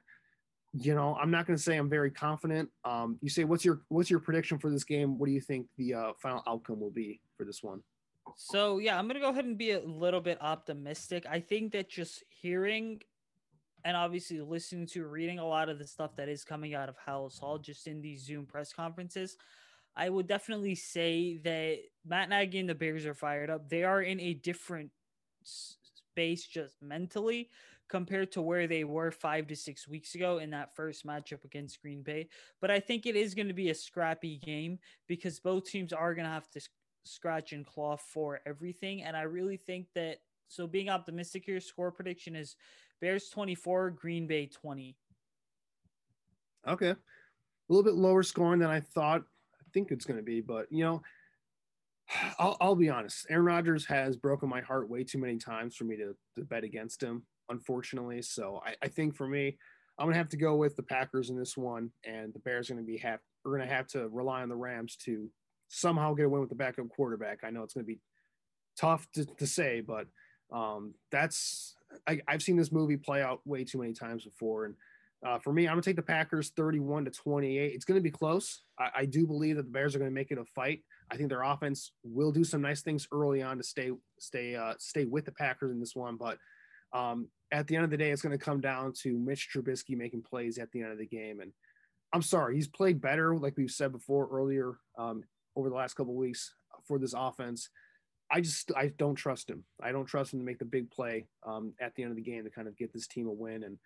[0.73, 2.69] You know, I'm not going to say I'm very confident.
[2.83, 5.17] Um, Usaid what's your what's your prediction for this game?
[5.19, 7.81] What do you think the uh, final outcome will be for this one?
[8.35, 11.25] So yeah, I'm gonna go ahead and be a little bit optimistic.
[11.29, 13.01] I think that just hearing
[13.85, 16.95] and obviously listening to reading a lot of the stuff that is coming out of
[17.05, 19.37] Halas Hall just in these Zoom press conferences,
[19.95, 23.69] I would definitely say that Matt Nagy and the Bears are fired up.
[23.69, 24.89] They are in a different
[25.43, 27.49] space just mentally
[27.89, 31.81] compared to where they were five to six weeks ago in that first matchup against
[31.81, 32.27] Green Bay.
[32.59, 36.15] But I think it is going to be a scrappy game because both teams are
[36.15, 36.61] going to have to
[37.05, 39.03] scratch and claw for everything.
[39.03, 42.55] And I really think that so being optimistic here, score prediction is
[42.99, 44.95] Bears 24, Green Bay 20.
[46.67, 46.89] Okay.
[46.89, 46.97] A
[47.69, 49.23] little bit lower scoring than I thought
[49.73, 50.41] think it's going to be.
[50.41, 51.01] But you know,
[52.39, 53.25] I'll, I'll, be honest.
[53.29, 56.63] Aaron Rodgers has broken my heart way too many times for me to, to bet
[56.63, 58.21] against him, unfortunately.
[58.21, 59.57] So I, I, think for me,
[59.97, 62.73] I'm gonna have to go with the Packers in this one, and the Bears are
[62.73, 65.29] gonna be have we're gonna have to rely on the Rams to
[65.69, 67.39] somehow get a win with the backup quarterback.
[67.43, 67.99] I know it's gonna be
[68.77, 70.07] tough to, to say, but
[70.51, 71.75] um, that's
[72.07, 74.75] I, I've seen this movie play out way too many times before, and
[75.25, 77.73] uh, for me, I'm gonna take the Packers 31 to 28.
[77.73, 78.63] It's gonna be close.
[78.77, 80.83] I, I do believe that the Bears are gonna make it a fight.
[81.09, 84.73] I think their offense will do some nice things early on to stay stay uh,
[84.79, 86.17] stay with the Packers in this one.
[86.17, 86.37] But
[86.93, 90.23] um, at the end of the day, it's gonna come down to Mitch Trubisky making
[90.23, 91.39] plays at the end of the game.
[91.39, 91.53] And
[92.11, 95.23] I'm sorry, he's played better, like we've said before earlier um,
[95.55, 96.53] over the last couple weeks
[96.85, 97.69] for this offense.
[98.29, 99.63] I just I don't trust him.
[99.81, 102.23] I don't trust him to make the big play um, at the end of the
[102.23, 103.77] game to kind of get this team a win and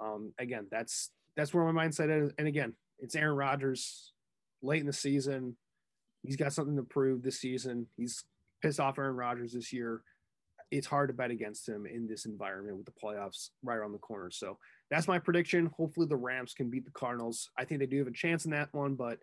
[0.00, 2.32] um, again, that's that's where my mindset is.
[2.38, 4.12] And again, it's Aaron Rodgers
[4.62, 5.56] late in the season.
[6.22, 7.86] He's got something to prove this season.
[7.96, 8.24] He's
[8.62, 10.02] pissed off Aaron Rodgers this year.
[10.70, 13.98] It's hard to bet against him in this environment with the playoffs right around the
[13.98, 14.30] corner.
[14.30, 14.58] So
[14.90, 15.70] that's my prediction.
[15.76, 17.50] Hopefully the Rams can beat the Cardinals.
[17.58, 19.18] I think they do have a chance in that one, but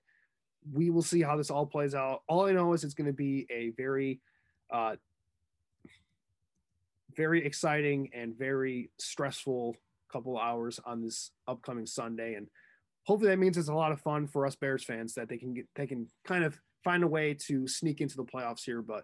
[0.73, 2.23] we will see how this all plays out.
[2.27, 4.19] All I know is it's going to be a very,
[4.71, 4.95] uh,
[7.15, 9.77] very exciting and very stressful
[10.11, 12.47] couple hours on this upcoming Sunday, and
[13.05, 15.53] hopefully that means it's a lot of fun for us Bears fans that they can
[15.53, 19.03] get they can kind of find a way to sneak into the playoffs here, but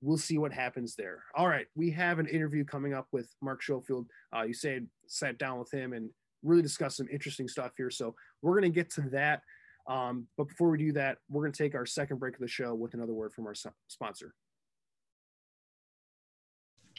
[0.00, 1.22] we'll see what happens there.
[1.34, 4.06] All right, we have an interview coming up with Mark Schofield.
[4.32, 6.10] Uh, Usaid sat down with him and
[6.42, 9.42] really discuss some interesting stuff here, so we're going to get to that.
[9.88, 12.48] Um, but before we do that, we're going to take our second break of the
[12.48, 13.54] show with another word from our
[13.88, 14.34] sponsor.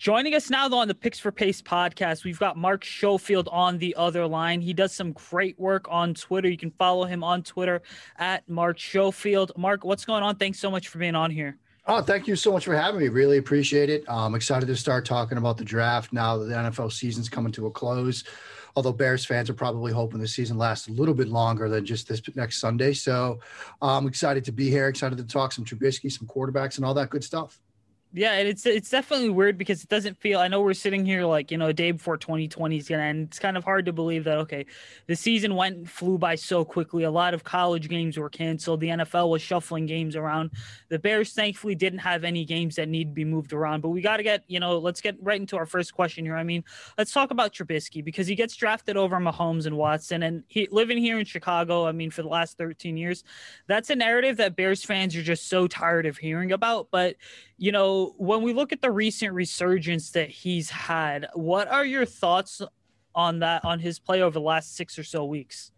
[0.01, 3.77] Joining us now, though, on the Picks for Pace podcast, we've got Mark Schofield on
[3.77, 4.59] the other line.
[4.59, 6.49] He does some great work on Twitter.
[6.49, 7.83] You can follow him on Twitter
[8.17, 9.51] at Mark Schofield.
[9.55, 10.37] Mark, what's going on?
[10.37, 11.59] Thanks so much for being on here.
[11.85, 13.09] Oh, thank you so much for having me.
[13.09, 14.03] Really appreciate it.
[14.07, 17.67] I'm excited to start talking about the draft now that the NFL season's coming to
[17.67, 18.23] a close.
[18.75, 22.07] Although Bears fans are probably hoping the season lasts a little bit longer than just
[22.07, 22.93] this next Sunday.
[22.93, 23.39] So
[23.83, 27.11] I'm excited to be here, excited to talk some Trubisky, some quarterbacks, and all that
[27.11, 27.59] good stuff.
[28.13, 30.37] Yeah, and it's it's definitely weird because it doesn't feel.
[30.39, 33.29] I know we're sitting here like you know a day before 2020 is gonna end.
[33.29, 34.65] It's kind of hard to believe that okay,
[35.07, 37.03] the season went and flew by so quickly.
[37.03, 38.81] A lot of college games were canceled.
[38.81, 40.51] The NFL was shuffling games around.
[40.89, 43.79] The Bears thankfully didn't have any games that need to be moved around.
[43.79, 46.35] But we got to get you know let's get right into our first question here.
[46.35, 46.65] I mean,
[46.97, 50.97] let's talk about Trubisky because he gets drafted over Mahomes and Watson, and he living
[50.97, 51.87] here in Chicago.
[51.87, 53.23] I mean, for the last 13 years,
[53.67, 56.89] that's a narrative that Bears fans are just so tired of hearing about.
[56.91, 57.15] But
[57.61, 62.07] you know, when we look at the recent resurgence that he's had, what are your
[62.07, 62.59] thoughts
[63.13, 65.71] on that, on his play over the last six or so weeks?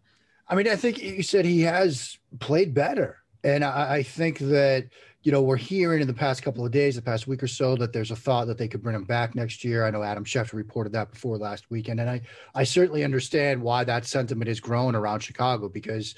[0.48, 3.18] I mean, I think you said he has played better.
[3.44, 4.88] And I, I think that,
[5.24, 7.76] you know, we're hearing in the past couple of days, the past week or so,
[7.76, 9.84] that there's a thought that they could bring him back next year.
[9.84, 12.00] I know Adam Schefter reported that before last weekend.
[12.00, 12.22] And I,
[12.54, 16.14] I certainly understand why that sentiment is growing around Chicago because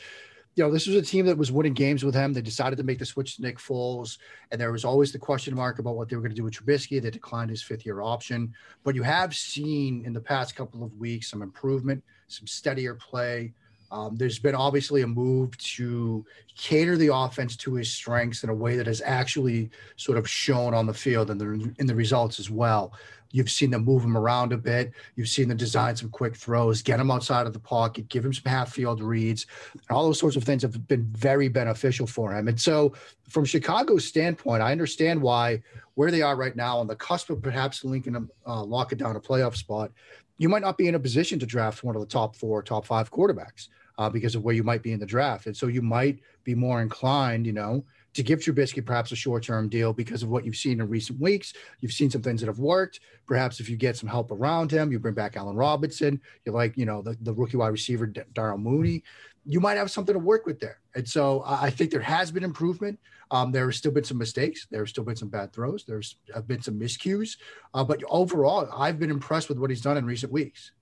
[0.57, 2.33] you know, this was a team that was winning games with him.
[2.33, 4.17] They decided to make the switch to Nick Foles,
[4.51, 6.55] and there was always the question mark about what they were going to do with
[6.55, 7.01] Trubisky.
[7.01, 10.97] They declined his fifth year option, but you have seen in the past couple of
[10.97, 13.53] weeks some improvement, some steadier play.
[13.91, 16.25] Um, there's been obviously a move to
[16.57, 20.75] cater the offense to his strengths in a way that has actually sort of shown
[20.75, 22.95] on the field and the in the results as well.
[23.37, 24.93] You've seen them move him around a bit.
[25.15, 28.33] You've seen them design some quick throws, get him outside of the pocket, give him
[28.33, 29.45] some half field reads.
[29.75, 32.49] And All those sorts of things have been very beneficial for him.
[32.49, 32.95] And so,
[33.29, 35.63] from Chicago's standpoint, I understand why
[35.97, 38.99] where they are right now on the cusp of perhaps linking them, uh, lock it
[38.99, 39.91] down a playoff spot.
[40.39, 42.87] You might not be in a position to draft one of the top four, top
[42.87, 43.69] five quarterbacks
[43.99, 45.47] uh, because of where you might be in the draft.
[45.47, 47.85] And so you might be more inclined, you know,
[48.17, 51.21] to give Trubisky perhaps a short term deal because of what you've seen in recent
[51.21, 51.53] weeks.
[51.81, 53.01] You've seen some things that have worked.
[53.27, 56.77] Perhaps if you get some help around him, you bring back Allen Robinson, you like,
[56.77, 59.03] you know, the, the rookie wide receiver, Darnell Mooney,
[59.45, 60.81] you might have something to work with there.
[60.95, 62.99] And so I think there has been improvement.
[63.31, 64.67] Um, there have still been some mistakes.
[64.71, 65.85] There have still been some bad throws.
[65.85, 67.37] There's have been some miscues.
[67.75, 70.73] Uh, but overall, I've been impressed with what he's done in recent weeks.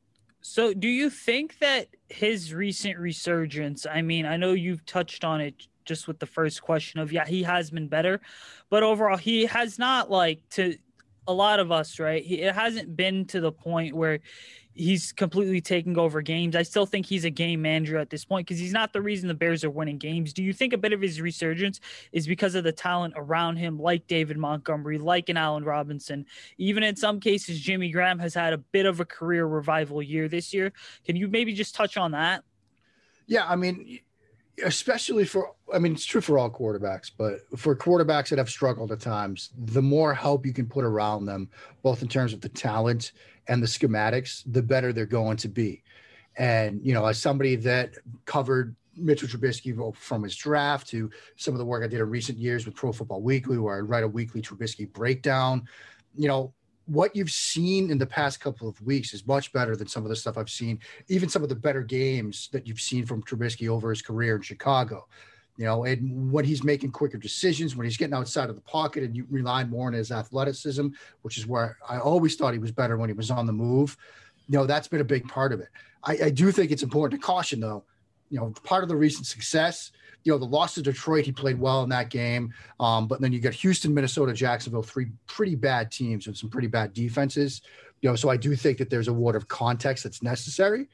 [0.41, 3.87] So, do you think that his recent resurgence?
[3.87, 7.27] I mean, I know you've touched on it just with the first question of yeah,
[7.27, 8.21] he has been better,
[8.71, 10.77] but overall, he has not like to
[11.27, 12.25] a lot of us, right?
[12.25, 14.21] He, it hasn't been to the point where
[14.75, 16.57] he's completely taking over games.
[16.57, 19.29] I still think he's a game manager at this point because he's not the reason
[19.29, 20.33] the Bears are winning games.
[20.33, 21.81] Do you think a bit of his resurgence
[22.13, 26.27] is because of the talent around him, like David Montgomery, like an Allen Robinson?
[26.59, 30.29] Even in some cases, Jimmy Graham has had a bit of a career revival year
[30.29, 30.73] this year.
[31.05, 32.43] Can you maybe just touch on that?
[33.27, 34.01] Yeah, I mean,
[34.63, 38.93] especially for I mean it's true for all quarterbacks, but for quarterbacks that have struggled
[38.93, 41.49] at times, the more help you can put around them,
[41.83, 43.13] both in terms of the talent
[43.49, 45.83] and the schematics, the better they're going to be.
[46.37, 47.95] And you know, as somebody that
[48.27, 52.39] covered Mitchell Trubisky from his draft to some of the work I did in recent
[52.39, 55.67] years with Pro Football Weekly, where I write a weekly Trubisky breakdown,
[56.17, 56.53] you know,
[56.87, 60.11] what you've seen in the past couple of weeks is much better than some of
[60.11, 63.69] the stuff I've seen, even some of the better games that you've seen from Trubisky
[63.69, 65.07] over his career in Chicago.
[65.57, 69.05] You know, and when he's making quicker decisions, when he's getting outside of the pocket
[69.05, 70.89] and you rely more on his athleticism,
[71.23, 73.97] which is where I always thought he was better when he was on the move.
[74.49, 75.69] You know, that's been a big part of it.
[76.03, 77.85] I, I do think it's important to caution, though.
[78.31, 79.93] You know, part of the recent success
[80.25, 82.53] you know, the loss to Detroit, he played well in that game.
[82.81, 86.69] Um, but then you get Houston, Minnesota, Jacksonville, three pretty bad teams and some pretty
[86.69, 87.63] bad defenses.
[88.01, 90.89] You know, so I do think that there's a word of context that's necessary.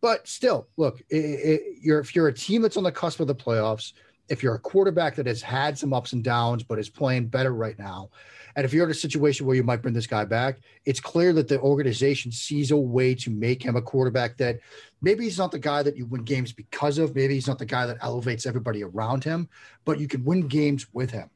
[0.00, 3.28] But still, look, it, it, you're if you're a team that's on the cusp of
[3.28, 3.92] the playoffs,
[4.28, 7.54] if you're a quarterback that has had some ups and downs but is playing better
[7.54, 8.10] right now,
[8.56, 11.32] and if you're in a situation where you might bring this guy back, it's clear
[11.32, 14.60] that the organization sees a way to make him a quarterback that
[15.00, 17.14] maybe he's not the guy that you win games because of.
[17.14, 19.48] Maybe he's not the guy that elevates everybody around him,
[19.84, 21.30] but you can win games with him.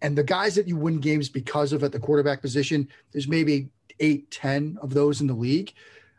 [0.00, 3.68] And the guys that you win games because of at the quarterback position, there's maybe
[4.00, 5.72] eight, ten of those in the league.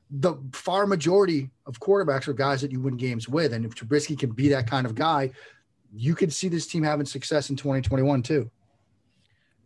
[0.10, 3.54] The far majority of quarterbacks are guys that you win games with.
[3.54, 5.32] And if Trubisky can be that kind of guy,
[5.94, 8.50] you could see this team having success in 2021 too.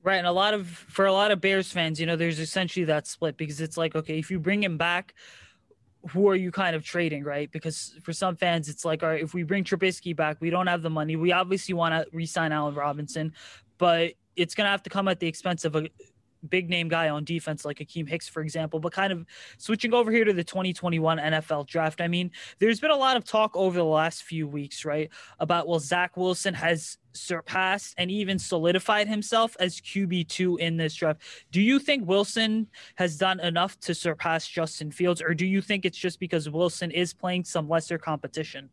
[0.08, 2.86] Right, and a lot of for a lot of Bears fans, you know, there's essentially
[2.86, 5.14] that split because it's like, okay, if you bring him back,
[6.12, 7.52] who are you kind of trading, right?
[7.52, 10.68] Because for some fans, it's like, all right, if we bring Trubisky back, we don't
[10.68, 11.18] have the money.
[11.18, 13.34] We obviously want to re-sign Allen Robinson,
[13.80, 15.90] but it's gonna have to come at the expense of a
[16.48, 18.80] big name guy on defense like Akiem Hicks, for example.
[18.80, 19.26] But kind of
[19.58, 23.26] switching over here to the 2021 NFL draft, I mean, there's been a lot of
[23.26, 25.10] talk over the last few weeks, right,
[25.42, 31.22] about well, Zach Wilson has surpassed and even solidified himself as QB2 in this draft.
[31.52, 35.86] Do you think Wilson has done enough to surpass Justin Fields, or do you think
[35.86, 38.70] it's just because Wilson is playing some lesser competition?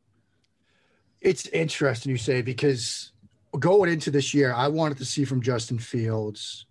[1.21, 3.13] It's interesting you say because
[3.59, 6.67] going into this year, I wanted to see from Justin Fields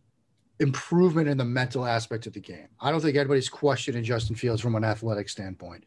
[0.59, 2.67] improvement in the mental aspect of the game.
[2.79, 5.83] I don't think anybody's questioning Justin Fields from an athletic standpoint.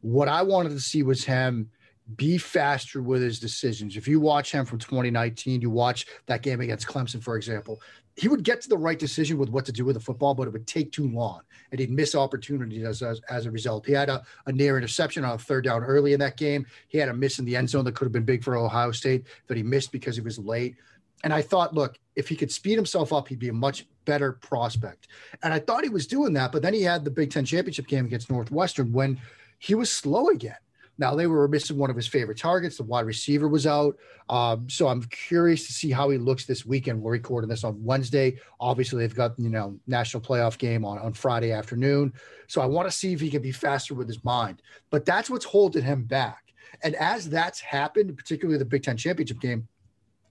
[0.00, 1.70] What I wanted to see was him
[2.16, 3.96] be faster with his decisions.
[3.96, 7.80] If you watch him from 2019, you watch that game against Clemson, for example,
[8.16, 10.46] he would get to the right decision with what to do with the football, but
[10.46, 11.40] it would take too long
[11.70, 13.86] and he'd miss opportunities as, as, as a result.
[13.86, 16.66] He had a, a, near interception on a third down early in that game.
[16.88, 18.92] He had a miss in the end zone that could have been big for Ohio
[18.92, 20.76] State that he missed because he was late.
[21.24, 24.32] And I thought, look, if he could speed himself up, he'd be a much better
[24.32, 25.08] prospect.
[25.42, 27.88] And I thought he was doing that, but then he had the Big Ten championship
[27.88, 29.18] game against Northwestern when
[29.58, 30.56] he was slow again.
[30.98, 32.76] Now they were missing one of his favorite targets.
[32.76, 33.96] The wide receiver was out.
[34.28, 37.02] Um, so I'm curious to see how he looks this weekend.
[37.02, 38.38] We're recording this on Wednesday.
[38.60, 42.12] Obviously, they've got you know national playoff game on on Friday afternoon.
[42.46, 44.62] So I want to see if he can be faster with his mind.
[44.90, 46.54] But that's what's holding him back.
[46.82, 49.66] And as that's happened, particularly the Big Ten championship game,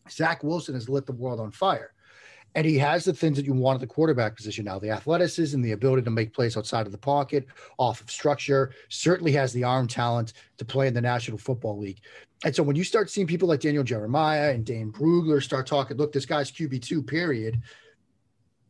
[0.09, 1.93] Zach Wilson has lit the world on fire.
[2.55, 5.61] And he has the things that you want at the quarterback position now the athleticism,
[5.61, 7.47] the ability to make plays outside of the pocket,
[7.77, 12.01] off of structure, certainly has the arm talent to play in the National Football League.
[12.43, 15.97] And so when you start seeing people like Daniel Jeremiah and Dane Brugler start talking,
[15.97, 17.61] look, this guy's QB2, period,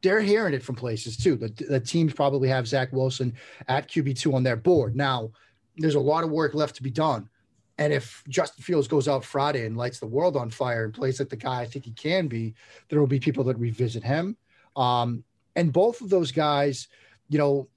[0.01, 1.35] they're hearing it from places too.
[1.35, 3.33] The, the teams probably have Zach Wilson
[3.67, 4.95] at QB2 on their board.
[4.95, 5.31] Now,
[5.77, 7.29] there's a lot of work left to be done.
[7.77, 11.19] And if Justin Fields goes out Friday and lights the world on fire and plays
[11.19, 12.53] like the guy I think he can be,
[12.89, 14.37] there will be people that revisit him.
[14.75, 15.23] Um,
[15.55, 16.87] and both of those guys,
[17.29, 17.67] you know,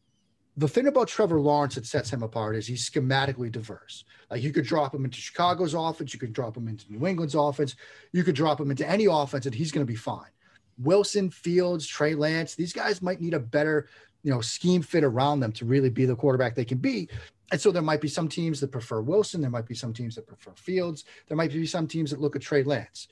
[0.58, 4.04] the thing about Trevor Lawrence that sets him apart is he's schematically diverse.
[4.30, 7.34] Like you could drop him into Chicago's offense, you could drop him into New England's
[7.34, 7.76] offense,
[8.12, 10.30] you could drop him into any offense, and he's going to be fine.
[10.78, 13.88] Wilson, Fields, Trey Lance, these guys might need a better,
[14.22, 17.08] you know, scheme fit around them to really be the quarterback they can be.
[17.52, 19.40] And so there might be some teams that prefer Wilson.
[19.40, 21.04] There might be some teams that prefer Fields.
[21.28, 23.08] There might be some teams that look at Trey Lance.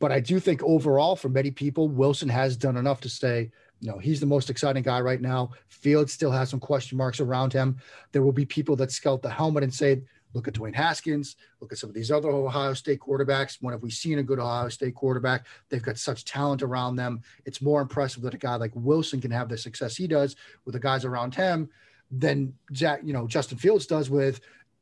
[0.00, 3.90] But I do think overall, for many people, Wilson has done enough to say, you
[3.90, 5.50] know, he's the most exciting guy right now.
[5.68, 7.78] Fields still has some question marks around him.
[8.12, 11.72] There will be people that scout the helmet and say, look at Dwayne Haskins, look
[11.72, 13.58] at some of these other Ohio State quarterbacks.
[13.60, 15.46] When have we seen a good Ohio State quarterback?
[15.68, 17.22] They've got such talent around them.
[17.44, 20.72] It's more impressive that a guy like Wilson can have the success he does with
[20.72, 21.70] the guys around him
[22.10, 24.40] than Jack, you know, Justin Fields does with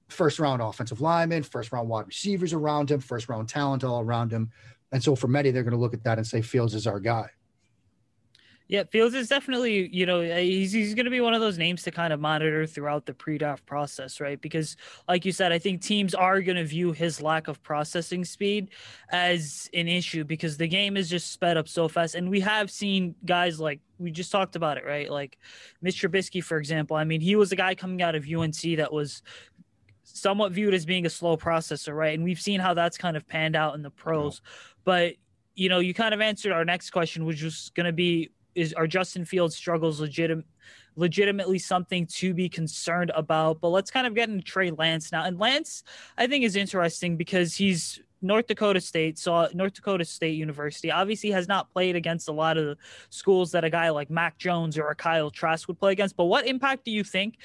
[0.08, 4.30] first round offensive linemen, first round wide receivers around him, first round talent all around
[4.30, 4.50] him.
[4.92, 7.00] And so for many, they're going to look at that and say Fields is our
[7.00, 7.28] guy.
[8.66, 11.58] Yeah, Fields is definitely, you know, uh, he's, he's going to be one of those
[11.58, 14.40] names to kind of monitor throughout the pre draft process, right?
[14.40, 18.24] Because, like you said, I think teams are going to view his lack of processing
[18.24, 18.70] speed
[19.10, 22.14] as an issue because the game is just sped up so fast.
[22.14, 25.10] And we have seen guys like, we just talked about it, right?
[25.10, 25.36] Like
[25.82, 26.96] Mitch Trubisky, for example.
[26.96, 29.22] I mean, he was a guy coming out of UNC that was
[30.04, 32.14] somewhat viewed as being a slow processor, right?
[32.14, 34.40] And we've seen how that's kind of panned out in the pros.
[34.84, 35.16] But,
[35.54, 38.72] you know, you kind of answered our next question, which was going to be is
[38.74, 40.46] are Justin Fields struggles legitimate
[40.96, 43.60] legitimately something to be concerned about.
[43.60, 45.24] But let's kind of get into Trey Lance now.
[45.24, 45.82] And Lance,
[46.16, 50.90] I think, is interesting because he's North Dakota State, so uh, North Dakota State University
[50.90, 52.76] obviously has not played against a lot of the
[53.10, 56.16] schools that a guy like Mac Jones or a Kyle Trask would play against.
[56.16, 57.36] But what impact do you think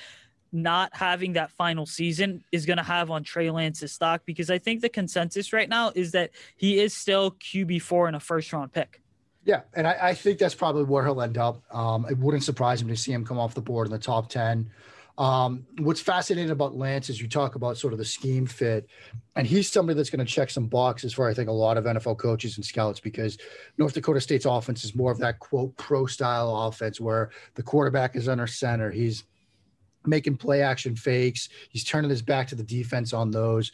[0.53, 4.22] not having that final season is going to have on Trey Lance's stock?
[4.26, 8.20] Because I think the consensus right now is that he is still QB4 in a
[8.22, 9.01] first round pick.
[9.50, 11.64] Yeah, and I, I, think that's probably where he'll end up.
[11.76, 14.30] Um, it wouldn't surprise me to see him come off the board in the top
[14.30, 14.70] 10.
[15.18, 18.88] Um, what's fascinating about Lance is you talk about sort of the scheme fit,
[19.36, 21.86] and he's somebody that's going to check some boxes for I think a lot of
[21.86, 23.39] NFL coaches and scouts because
[23.80, 28.16] North Dakota State's offense is more of that quote pro style offense where the quarterback
[28.16, 28.91] is under center.
[28.91, 29.24] He's
[30.06, 31.50] making play action fakes.
[31.72, 33.72] He's turning his back to the defense on those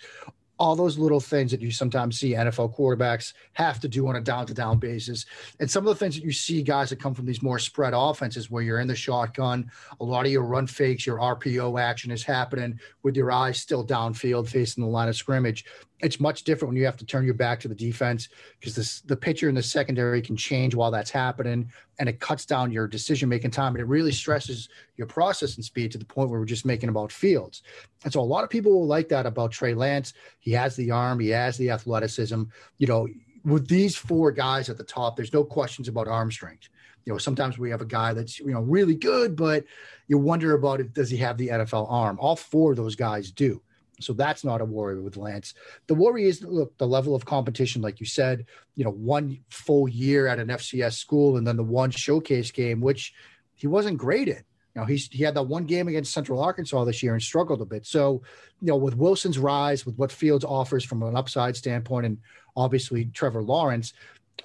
[0.57, 4.21] all those little things that you sometimes see NFL quarterbacks have to do on a
[4.21, 5.25] down to down basis.
[5.59, 7.93] And some of the things that you see guys that come from these more spread
[7.95, 12.11] offenses where you're in the shotgun, a lot of your run fakes, your RPO action
[12.11, 15.65] is happening with your eyes still downfield facing the line of scrimmage
[16.01, 18.27] it's much different when you have to turn your back to the defense
[18.59, 22.71] because the pitcher in the secondary can change while that's happening and it cuts down
[22.71, 24.67] your decision making time and it really stresses
[24.97, 27.63] your processing speed to the point where we're just making about fields
[28.03, 30.91] and so a lot of people will like that about trey lance he has the
[30.91, 32.43] arm he has the athleticism
[32.77, 33.07] you know
[33.45, 36.67] with these four guys at the top, there's no questions about arm strength.
[37.05, 39.63] You know, sometimes we have a guy that's you know really good, but
[40.07, 40.93] you wonder about it.
[40.93, 42.17] Does he have the NFL arm?
[42.19, 43.61] All four of those guys do.
[43.99, 45.53] So that's not a worry with Lance.
[45.87, 48.45] The worry is look the level of competition, like you said.
[48.75, 52.81] You know, one full year at an FCS school, and then the one showcase game,
[52.81, 53.13] which
[53.55, 54.43] he wasn't great in.
[54.75, 57.61] You know, he's he had that one game against Central Arkansas this year and struggled
[57.61, 57.85] a bit.
[57.85, 58.21] So,
[58.61, 62.17] you know, with Wilson's rise, with what Fields offers from an upside standpoint, and
[62.57, 63.93] obviously Trevor Lawrence,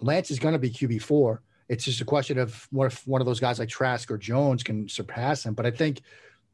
[0.01, 1.43] Lance is going to be QB four.
[1.69, 4.63] It's just a question of what if one of those guys like Trask or Jones
[4.63, 5.55] can surpass him.
[5.55, 6.01] But I think,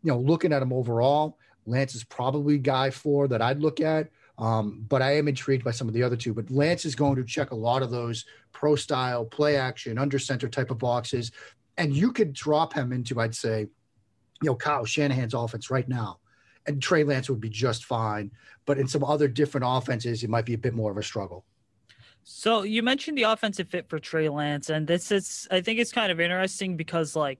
[0.02, 4.08] you know, looking at him overall, Lance is probably guy four that I'd look at.
[4.38, 6.34] Um, but I am intrigued by some of the other two.
[6.34, 10.18] But Lance is going to check a lot of those pro style, play action, under
[10.18, 11.32] center type of boxes.
[11.78, 16.18] And you could drop him into, I'd say, you know, Kyle Shanahan's offense right now.
[16.66, 18.30] And Trey Lance would be just fine.
[18.66, 21.44] But in some other different offenses, it might be a bit more of a struggle.
[22.28, 25.92] So you mentioned the offensive fit for Trey Lance, and this is I think it's
[25.92, 27.38] kind of interesting because like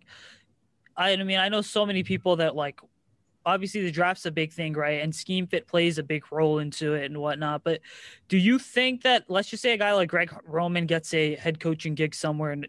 [0.97, 2.81] I mean I know so many people that like
[3.47, 5.01] obviously the draft's a big thing, right?
[5.01, 7.64] And scheme fit plays a big role into it and whatnot.
[7.64, 7.80] But
[8.28, 11.61] do you think that let's just say a guy like Greg Roman gets a head
[11.61, 12.66] coaching gig somewhere and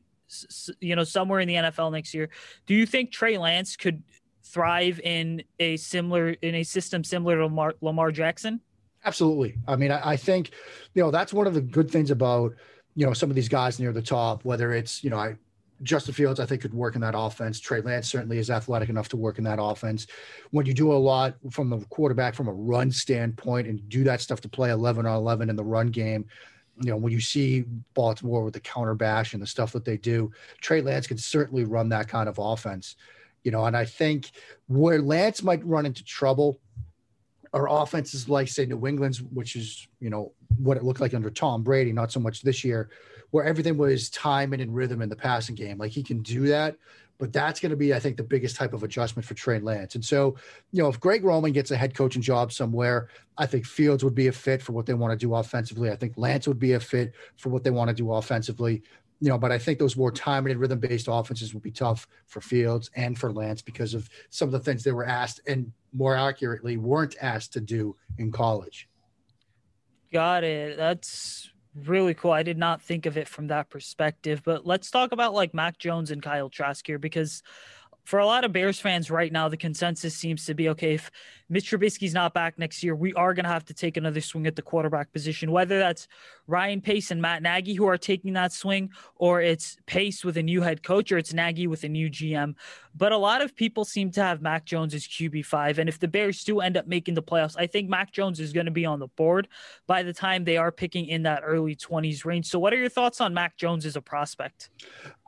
[0.82, 2.30] you know somewhere in the NFL next year,
[2.67, 4.03] do you think Trey Lance could
[4.43, 8.61] thrive in a similar in a system similar to Lamar, Lamar Jackson?
[9.05, 9.55] Absolutely.
[9.67, 10.51] I mean, I, I, think,
[10.93, 12.53] you know, that's one of the good things about,
[12.95, 15.36] you know, some of these guys near the top, whether it's, you know, I,
[15.84, 17.59] Justin Fields, I think, could work in that offense.
[17.59, 20.07] Trey Lance certainly is athletic enough to work in that offense.
[20.51, 24.21] When you do a lot from the quarterback from a run standpoint and do that
[24.21, 26.25] stuff to play 11 on 11 in the run game,
[26.82, 29.97] you know, when you see Baltimore with the counter bash and the stuff that they
[29.97, 32.95] do, Trey Lance can certainly run that kind of offense.
[33.43, 34.32] You know, and I think
[34.67, 36.59] where Lance might run into trouble
[37.54, 41.14] our offense is like say New England's, which is you know what it looked like
[41.14, 42.89] under Tom Brady, not so much this year,
[43.32, 45.78] where everything was time and rhythm in the passing game.
[45.78, 46.78] Like he can do that,
[47.18, 49.95] but that's going to be, I think, the biggest type of adjustment for Trey Lance.
[49.95, 50.36] And so,
[50.72, 54.16] you know, if Greg Roman gets a head coaching job somewhere, I think Fields would
[54.16, 55.89] be a fit for what they want to do offensively.
[55.89, 58.84] I think Lance would be a fit for what they want to do offensively
[59.20, 62.07] you know, but I think those more timing and rhythm based offenses would be tough
[62.28, 65.72] for Fields and for Lance because of some of the things they were asked and
[65.93, 68.88] more accurately weren't asked to do in college.
[70.11, 70.78] Got it.
[70.78, 71.49] That's
[71.86, 72.32] really cool.
[72.32, 74.41] I did not think of it from that perspective.
[74.43, 77.43] But let's talk about like Mac Jones and Kyle Trask here because
[78.08, 80.93] for a lot of Bears fans right now, the consensus seems to be okay.
[80.93, 81.12] If
[81.49, 84.47] Mitch Trubisky's not back next year, we are going to have to take another swing
[84.47, 86.08] at the quarterback position, whether that's
[86.47, 90.41] Ryan Pace and Matt Nagy who are taking that swing, or it's Pace with a
[90.41, 92.55] new head coach, or it's Nagy with a new GM.
[92.95, 95.78] But a lot of people seem to have Mac Jones as QB5.
[95.78, 98.53] And if the Bears do end up making the playoffs, I think Mac Jones is
[98.53, 99.49] going to be on the board
[99.86, 102.45] by the time they are picking in that early 20s range.
[102.45, 104.70] So, what are your thoughts on Mac Jones as a prospect?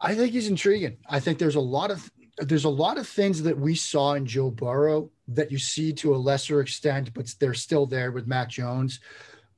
[0.02, 0.96] I think he's intriguing.
[1.10, 2.10] I think there's a lot of
[2.42, 6.16] there's a lot of things that we saw in Joe Burrow that you see to
[6.16, 9.00] a lesser extent, but they're still there with Mac Jones.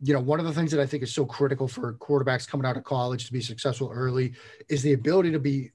[0.01, 2.65] You know, one of the things that I think is so critical for quarterbacks coming
[2.65, 4.33] out of college to be successful early
[4.67, 5.71] is the ability to be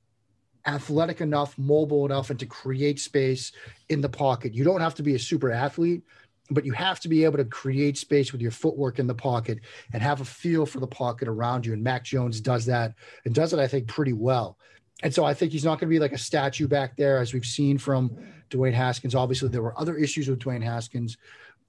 [0.66, 3.52] athletic enough, mobile enough, and to create space
[3.88, 4.52] in the pocket.
[4.52, 6.02] You don't have to be a super athlete,
[6.50, 9.58] but you have to be able to create space with your footwork in the pocket
[9.92, 11.72] and have a feel for the pocket around you.
[11.72, 12.94] And Mac Jones does that
[13.24, 14.58] and does it, I think, pretty well.
[15.02, 17.34] And so I think he's not going to be like a statue back there, as
[17.34, 18.16] we've seen from
[18.50, 19.14] Dwayne Haskins.
[19.14, 21.18] Obviously, there were other issues with Dwayne Haskins,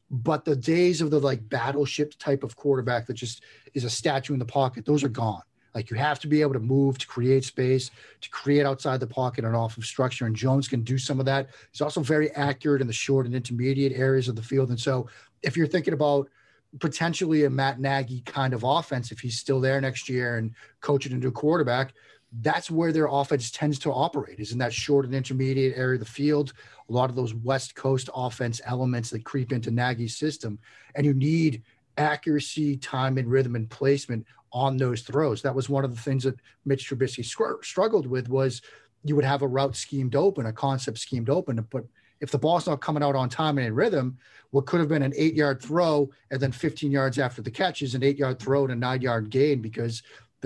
[0.09, 4.34] but the days of the like battleship type of quarterback that just is a statue
[4.34, 5.41] in the pocket, those are gone.
[5.75, 9.07] Like you have to be able to move to create space, to create outside the
[9.07, 10.25] pocket and off of structure.
[10.25, 11.49] And Jones can do some of that.
[11.71, 14.69] He's also very accurate in the short and intermediate areas of the field.
[14.69, 15.07] And so
[15.43, 16.30] if you're thinking about
[16.80, 21.11] potentially a Matt Nagy kind of offense, if he's still there next year and coaching
[21.11, 21.93] into a quarterback,
[22.41, 25.99] that's where their offense tends to operate is in that short and intermediate area of
[25.99, 26.53] the field.
[26.89, 30.59] A lot of those West Coast offense elements that creep into Nagy's system,
[30.95, 31.63] and you need
[31.97, 35.41] accuracy, time, and rhythm and placement on those throws.
[35.41, 37.25] That was one of the things that Mitch Trubisky
[37.63, 38.61] struggled with was
[39.03, 41.85] you would have a route schemed open, a concept schemed open, but
[42.19, 44.17] if the ball's not coming out on time and in rhythm,
[44.51, 47.81] what could have been an eight yard throw and then 15 yards after the catch
[47.81, 50.01] is an eight yard throw and a nine yard gain because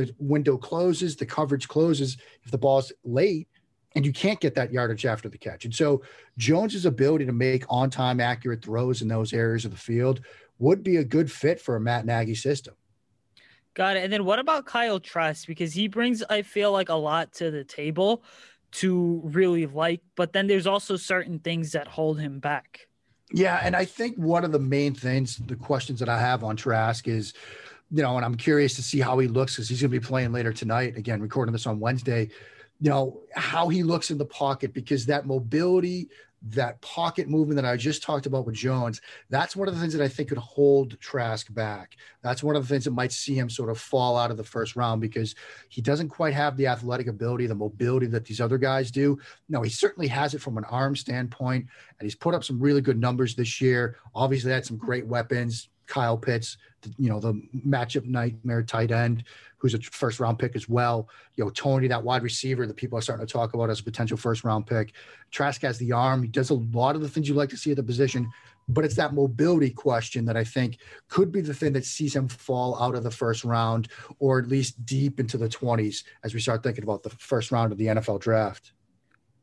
[0.05, 3.47] the window closes, the coverage closes if the ball's late,
[3.95, 5.65] and you can't get that yardage after the catch.
[5.65, 6.01] And so
[6.37, 10.21] Jones's ability to make on-time accurate throws in those areas of the field
[10.59, 12.73] would be a good fit for a Matt Nagy system.
[13.73, 14.03] Got it.
[14.03, 15.47] And then what about Kyle Trask?
[15.47, 18.23] Because he brings, I feel like, a lot to the table
[18.73, 22.87] to really like, but then there's also certain things that hold him back.
[23.33, 26.57] Yeah, and I think one of the main things, the questions that I have on
[26.57, 27.33] Trask is
[27.91, 30.05] you know, and I'm curious to see how he looks because he's going to be
[30.05, 30.95] playing later tonight.
[30.95, 32.29] Again, recording this on Wednesday.
[32.79, 36.09] You know how he looks in the pocket because that mobility,
[36.43, 39.93] that pocket movement that I just talked about with Jones, that's one of the things
[39.93, 41.97] that I think could hold Trask back.
[42.23, 44.43] That's one of the things that might see him sort of fall out of the
[44.43, 45.35] first round because
[45.69, 49.19] he doesn't quite have the athletic ability, the mobility that these other guys do.
[49.49, 51.67] No, he certainly has it from an arm standpoint,
[51.99, 53.97] and he's put up some really good numbers this year.
[54.15, 55.67] Obviously, had some great weapons.
[55.91, 56.57] Kyle Pitts,
[56.97, 57.33] you know, the
[57.65, 59.23] matchup nightmare tight end,
[59.57, 61.07] who's a first round pick as well.
[61.35, 63.83] You know, Tony, that wide receiver that people are starting to talk about as a
[63.83, 64.93] potential first round pick.
[65.31, 66.23] Trask has the arm.
[66.23, 68.29] He does a lot of the things you like to see at the position,
[68.67, 70.77] but it's that mobility question that I think
[71.09, 74.47] could be the thing that sees him fall out of the first round or at
[74.47, 77.87] least deep into the 20s as we start thinking about the first round of the
[77.87, 78.73] NFL draft.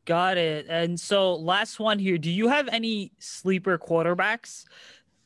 [0.05, 0.65] Got it.
[0.67, 2.17] And so, last one here.
[2.17, 4.65] Do you have any sleeper quarterbacks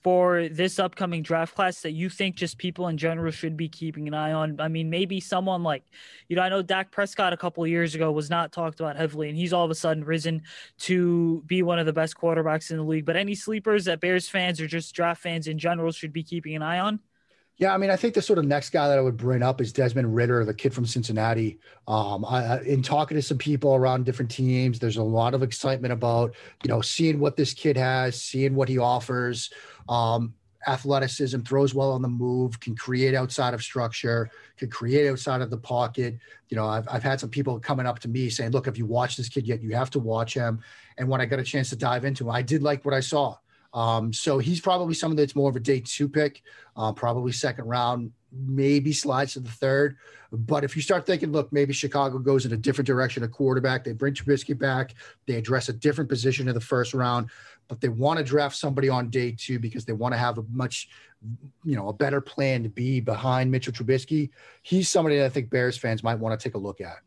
[0.04, 4.08] for this upcoming draft class that you think just people in general should be keeping
[4.08, 4.60] an eye on?
[4.60, 5.84] I mean, maybe someone like,
[6.28, 9.30] you know, I know Dak Prescott a couple years ago was not talked about heavily,
[9.30, 10.41] and he's all of a sudden risen
[10.80, 13.06] to be one of the best quarterbacks in the league.
[13.06, 16.56] But any sleepers that Bears fans or just draft fans in general should be keeping
[16.56, 16.99] an eye on?
[17.58, 19.62] Yeah, I mean, I think the sort of next guy that I would bring up
[19.62, 21.60] is Desmond Ridder, the kid from Cincinnati.
[21.88, 25.93] Um, I, in talking to some people around different teams, there's a lot of excitement
[25.93, 26.34] about
[26.64, 29.51] you know seeing what this kid has, seeing what he offers.
[29.88, 30.34] Um,
[30.66, 35.49] athleticism, throws well on the move, can create outside of structure, can create outside of
[35.49, 36.18] the pocket.
[36.49, 38.86] You know, I've, I've had some people coming up to me saying, look, if you
[38.86, 40.62] watch this kid yet, you have to watch him.
[40.97, 43.01] And when I got a chance to dive into him, I did like what I
[43.01, 43.36] saw.
[43.74, 46.43] Um, so he's probably someone that's more of a day two pick,
[46.78, 49.97] uh, probably second round, maybe slides to the third.
[50.32, 53.84] But if you start thinking, look, maybe Chicago goes in a different direction, a quarterback,
[53.84, 54.95] they bring Trubisky back,
[55.28, 57.30] they address a different position in the first round,
[57.67, 60.43] but they want to draft somebody on day two because they want to have a
[60.51, 60.89] much,
[61.63, 64.30] you know, a better plan to be behind Mitchell Trubisky.
[64.63, 66.97] He's somebody that I think Bears fans might want to take a look at.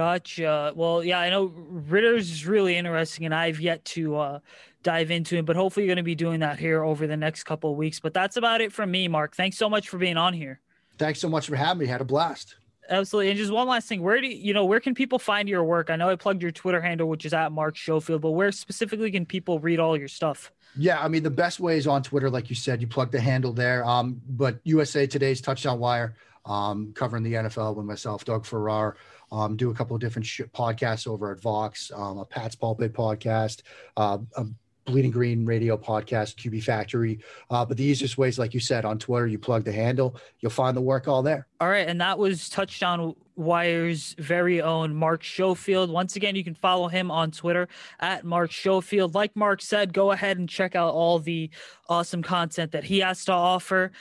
[0.00, 0.72] Gotcha.
[0.74, 4.38] Well, yeah, I know Ridder's is really interesting, and I've yet to uh,
[4.82, 7.44] dive into him, but hopefully you're going to be doing that here over the next
[7.44, 8.00] couple of weeks.
[8.00, 9.36] But that's about it from me, Mark.
[9.36, 10.58] Thanks so much for being on here.
[10.96, 11.86] Thanks so much for having me.
[11.86, 12.56] Had a blast.
[12.88, 13.28] Absolutely.
[13.28, 15.64] And just one last thing, where do you, you know where can people find your
[15.64, 15.90] work?
[15.90, 19.10] I know I plugged your Twitter handle, which is at Mark Schofield, but where specifically
[19.10, 20.50] can people read all your stuff?
[20.78, 22.80] Yeah, I mean the best way is on Twitter, like you said.
[22.80, 23.84] You plug the handle there.
[23.84, 28.96] Um, but USA Today's Touchdown Wire, um, covering the NFL with myself, Doug Farrar
[29.32, 32.92] um, do a couple of different sh- podcasts over at Vox, um, a Pat's Pulpit
[32.92, 33.62] podcast,
[33.96, 34.46] uh, a
[34.86, 37.20] Bleeding Green Radio podcast, QB Factory.
[37.48, 40.50] Uh, but the easiest ways, like you said, on Twitter, you plug the handle, you'll
[40.50, 41.46] find the work all there.
[41.60, 41.86] All right.
[41.88, 45.90] And that was Touchdown Wire's very own Mark Schofield.
[45.90, 47.68] Once again, you can follow him on Twitter
[48.00, 49.14] at Mark Schofield.
[49.14, 51.50] Like Mark said, go ahead and check out all the
[51.88, 53.92] awesome content that he has to offer.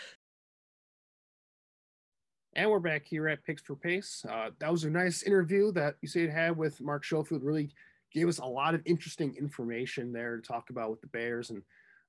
[2.60, 4.26] And we're back here at Picks for Pace.
[4.30, 7.42] Uh, that was a nice interview that you said had with Mark Schofield.
[7.42, 7.70] Really
[8.14, 11.62] gave us a lot of interesting information there to talk about with the Bears and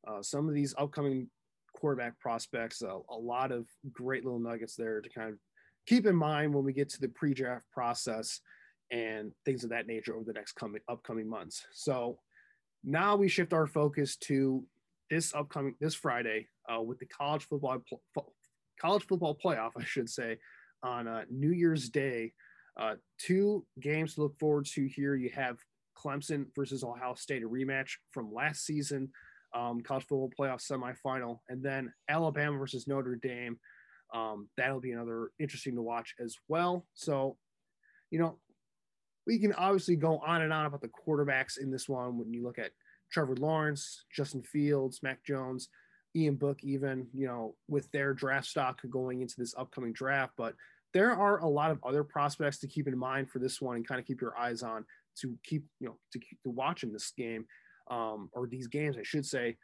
[0.09, 1.29] uh, some of these upcoming
[1.73, 2.83] quarterback prospects.
[2.83, 5.39] Uh, a lot of great little nuggets there to kind of
[5.87, 8.41] keep in mind when we get to the pre-draft process
[8.91, 11.65] and things of that nature over the next coming upcoming months.
[11.73, 12.19] So
[12.83, 14.65] now we shift our focus to
[15.11, 17.79] this upcoming this Friday uh, with the college football
[18.81, 20.39] college football playoff, I should say,
[20.83, 22.33] on uh, New Year's Day.
[22.79, 25.15] Uh, two games to look forward to here.
[25.15, 25.59] You have
[25.99, 29.11] Clemson versus Ohio State, a rematch from last season,
[29.55, 33.59] um, college football playoff semifinal, and then Alabama versus Notre Dame.
[34.15, 36.87] Um, that'll be another interesting to watch as well.
[36.95, 37.37] So,
[38.11, 38.39] you know,
[39.27, 42.43] we can obviously go on and on about the quarterbacks in this one when you
[42.43, 42.73] look at
[43.13, 45.69] Trevor Lawrence, Justin Fields, Mac Jones.
[46.17, 50.33] Ian Book, even, you know, with their draft stock going into this upcoming draft.
[50.37, 50.55] But
[50.93, 53.87] there are a lot of other prospects to keep in mind for this one and
[53.87, 54.85] kind of keep your eyes on
[55.21, 57.45] to keep, you know, to keep to watching this game
[57.91, 59.57] um, or these games, I should say.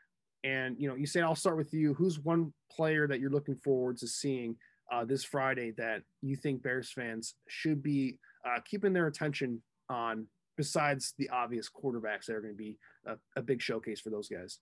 [0.44, 1.94] And, you know, you say, I'll start with you.
[1.94, 4.56] Who's one player that you're looking forward to seeing
[4.92, 10.26] uh, this Friday that you think Bears fans should be uh, keeping their attention on
[10.56, 14.28] besides the obvious quarterbacks that are going to be a, a big showcase for those
[14.28, 14.60] guys?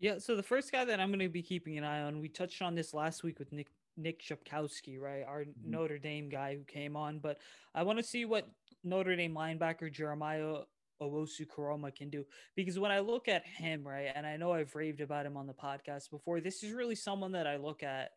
[0.00, 2.28] Yeah, so the first guy that I'm going to be keeping an eye on, we
[2.28, 5.24] touched on this last week with Nick Nick Shapkowski, right?
[5.26, 5.70] Our mm-hmm.
[5.70, 7.38] Notre Dame guy who came on, but
[7.74, 8.48] I want to see what
[8.84, 10.58] Notre Dame linebacker Jeremiah
[11.02, 12.24] Owusu Koramoah can do
[12.54, 15.46] because when I look at him, right, and I know I've raved about him on
[15.46, 18.10] the podcast before, this is really someone that I look at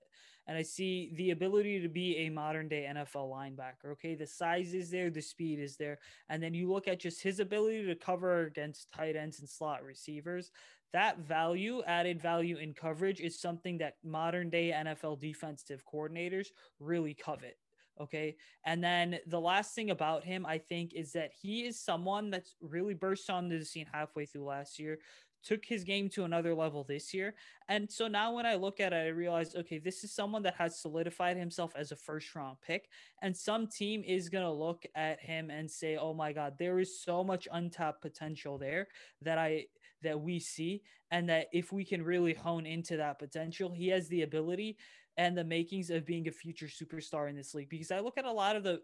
[0.48, 3.92] and I see the ability to be a modern day NFL linebacker.
[3.94, 7.22] Okay, the size is there, the speed is there, and then you look at just
[7.22, 10.52] his ability to cover against tight ends and slot receivers
[10.94, 16.48] that value, added value in coverage, is something that modern day NFL defensive coordinators
[16.80, 17.58] really covet.
[18.00, 18.36] Okay.
[18.66, 22.56] And then the last thing about him, I think, is that he is someone that's
[22.62, 25.00] really burst onto the scene halfway through last year,
[25.44, 27.34] took his game to another level this year.
[27.68, 30.56] And so now when I look at it, I realize, okay, this is someone that
[30.56, 32.90] has solidified himself as a first round pick.
[33.22, 36.80] And some team is going to look at him and say, oh my God, there
[36.80, 38.88] is so much untapped potential there
[39.22, 39.66] that I,
[40.04, 40.82] that we see.
[41.12, 44.78] And that if we can really hone into that potential, he has the ability
[45.18, 47.70] and the makings of being a future superstar in this league.
[47.70, 48.82] Because I look at a lot of the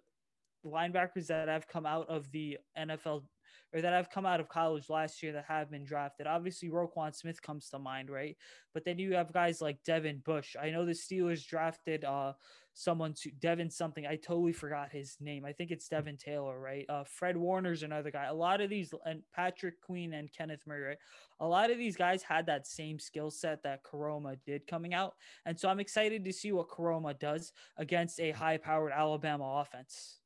[0.66, 3.24] linebackers that have come out of the NFL
[3.74, 6.28] or that have come out of college last year that have been drafted.
[6.28, 8.38] Obviously, Roquan Smith comes to mind, right?
[8.74, 10.56] But then you have guys like Devin Bush.
[10.62, 12.34] I know the Steelers drafted uh
[12.78, 14.06] someone to Devin something.
[14.06, 15.46] I totally forgot his name.
[15.46, 16.86] I think it's Devin Taylor, right?
[16.88, 18.26] Uh, Fred Warner's another guy.
[18.26, 20.98] A lot of these and Patrick Queen and Kenneth Murray, right?
[21.40, 25.16] A lot of these guys had that same skill set that Koramoah did coming out.
[25.48, 30.20] And so I'm excited to see what Koramoah does against a high powered Alabama offense.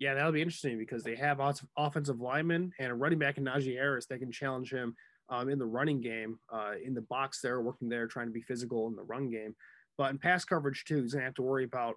[0.00, 1.40] Yeah, that'll be interesting because they have
[1.76, 4.96] offensive linemen and a running back in Najee Harris that can challenge him
[5.28, 8.40] um, in the running game, uh, in the box there, working there, trying to be
[8.40, 9.54] physical in the run game.
[10.00, 11.96] But in pass coverage too, he's gonna have to worry about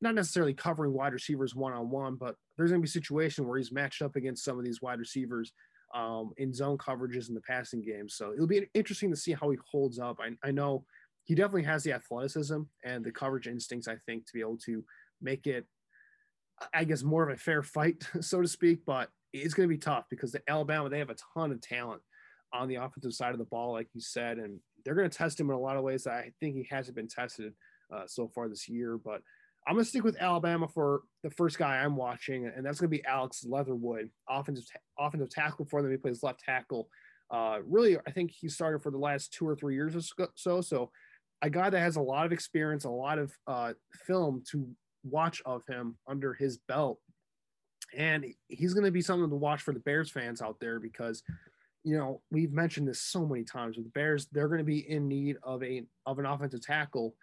[0.00, 3.58] not necessarily covering wide receivers one on one, but there's gonna be a situation where
[3.58, 5.52] he's matched up against some of these wide receivers
[5.94, 8.08] um, in zone coverages in the passing game.
[8.08, 10.18] So it'll be interesting to see how he holds up.
[10.18, 10.86] I, I know
[11.24, 14.82] he definitely has the athleticism and the coverage instincts, I think, to be able to
[15.20, 15.66] make it
[16.72, 19.78] I guess more of a fair fight, so to speak, but it's going to be
[19.78, 22.00] tough because the Alabama they have a ton of talent
[22.54, 25.40] on the offensive side of the ball, like you said, and they're going to test
[25.40, 27.52] him in a lot of ways that I think he hasn't been tested
[27.92, 28.96] uh, so far this year.
[28.96, 29.20] But
[29.66, 32.90] I'm going to stick with Alabama for the first guy I'm watching, and that's going
[32.90, 34.64] to be Alex Leatherwood, offensive
[34.96, 35.90] offensive tackle for them.
[35.90, 36.88] He plays left tackle.
[37.32, 40.60] Uh, really, I think he started for the last two or three years or so.
[40.60, 40.92] So,
[41.42, 43.72] a guy that has a lot of experience, a lot of uh,
[44.06, 44.68] film to
[45.02, 47.00] watch of him under his belt.
[47.96, 51.24] And he's going to be something to watch for the Bears fans out there because,
[51.86, 54.90] you know, we've mentioned this so many times with the Bears, they're going to be
[54.90, 57.14] in need of a of an offensive tackle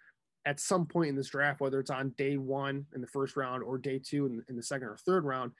[0.46, 3.62] at some point in this draft, whether it's on day one in the first round
[3.62, 5.52] or day two in, in the second or third round.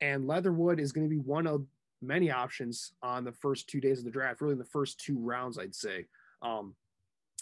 [0.00, 1.66] And Leatherwood is going to be one of
[2.00, 5.18] many options on the first two days of the draft, really in the first two
[5.18, 6.06] rounds, I'd say.
[6.40, 6.76] Um,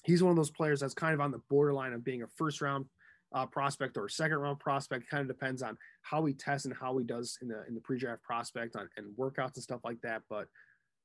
[0.05, 2.63] he's one of those players that's kind of on the borderline of being a first
[2.63, 2.87] round
[3.35, 5.11] uh, prospect or second round prospect.
[5.11, 7.83] Kind of depends on how he tests and how he does in the in the
[7.83, 10.23] pre-draft prospect on, and workouts and stuff like that.
[10.31, 10.49] But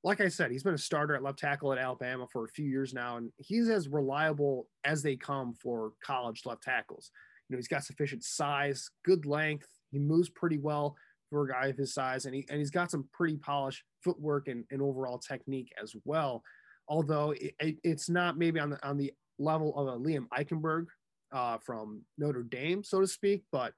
[0.07, 2.65] like I said, he's been a starter at left tackle at Alabama for a few
[2.65, 7.11] years now, and he's as reliable as they come for college left tackles.
[7.49, 9.67] You know, he's got sufficient size, good length.
[9.91, 10.95] He moves pretty well
[11.29, 14.47] for a guy of his size, and he and he's got some pretty polished footwork
[14.47, 16.41] and, and overall technique as well.
[16.87, 20.85] Although it, it, it's not maybe on the on the level of a Liam Eichenberg,
[21.33, 23.73] uh, from Notre Dame, so to speak, but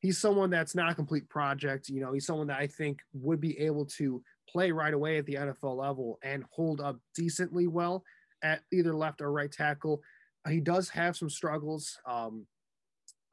[0.00, 1.88] he's someone that's not a complete project.
[1.88, 5.26] You know, he's someone that I think would be able to play right away at
[5.26, 8.04] the NFL level and hold up decently well
[8.42, 10.02] at either left or right tackle.
[10.48, 12.46] He does have some struggles um,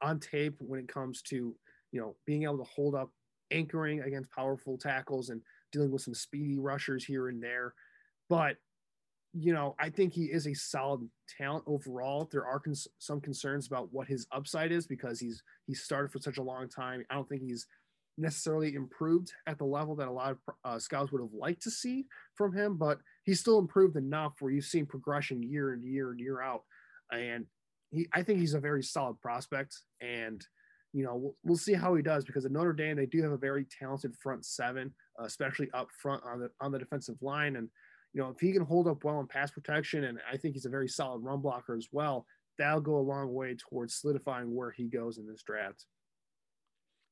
[0.02, 1.54] on tape when it comes to,
[1.92, 3.10] you know, being able to hold up
[3.50, 5.40] anchoring against powerful tackles and
[5.72, 7.74] dealing with some speedy rushers here and there.
[8.28, 8.56] But
[9.36, 12.28] you know, I think he is a solid talent overall.
[12.30, 16.20] There are cons- some concerns about what his upside is because he's he started for
[16.20, 17.04] such a long time.
[17.10, 17.66] I don't think he's
[18.16, 21.70] necessarily improved at the level that a lot of uh, scouts would have liked to
[21.70, 26.10] see from him, but he's still improved enough where you've seen progression year and year
[26.10, 26.62] and year out.
[27.12, 27.46] And
[27.90, 29.76] he, I think he's a very solid prospect.
[30.00, 30.44] And
[30.92, 33.32] you know, we'll, we'll see how he does because at Notre Dame they do have
[33.32, 37.68] a very talented front seven, especially up front on the on the defensive line and
[38.14, 40.66] you know, if he can hold up well in pass protection, and I think he's
[40.66, 42.26] a very solid run blocker as well,
[42.58, 45.84] that'll go a long way towards solidifying where he goes in this draft.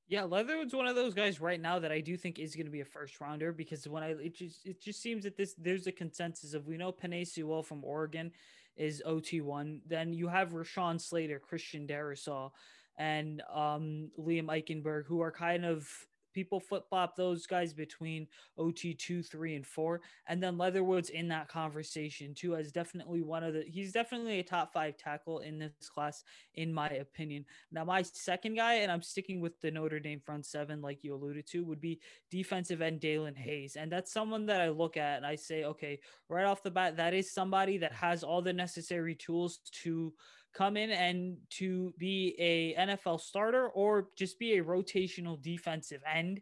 [0.09, 2.73] Yeah, Leatherwood's one of those guys right now that I do think is going to
[2.73, 5.87] be a first rounder because when I it just it just seems that this there's
[5.87, 8.33] a consensus of we know Penei Sewell from Oregon
[8.77, 9.81] is OT one.
[9.87, 12.51] Then you have Rashawn Slater, Christian Darrisaw,
[12.99, 15.89] and um, Liam Eichenberg, who are kind of
[16.33, 18.26] people flip flop those guys between
[18.59, 20.01] OT two, three, and four.
[20.26, 24.43] And then Leatherwood's in that conversation too, as definitely one of the, he's definitely a
[24.43, 26.24] top five tackle in this class,
[26.55, 27.45] in my opinion.
[27.70, 31.14] Now, my second guy, and I'm sticking with the Notre Dame front seven, like you
[31.14, 33.76] alluded to, would be defensive end Daelin Hayes.
[33.76, 36.97] And that's someone that I look at and I say, okay, right off the bat,
[36.97, 40.12] that is somebody that has all the necessary tools to
[40.53, 46.41] come in and to be a NFL starter or just be a rotational defensive end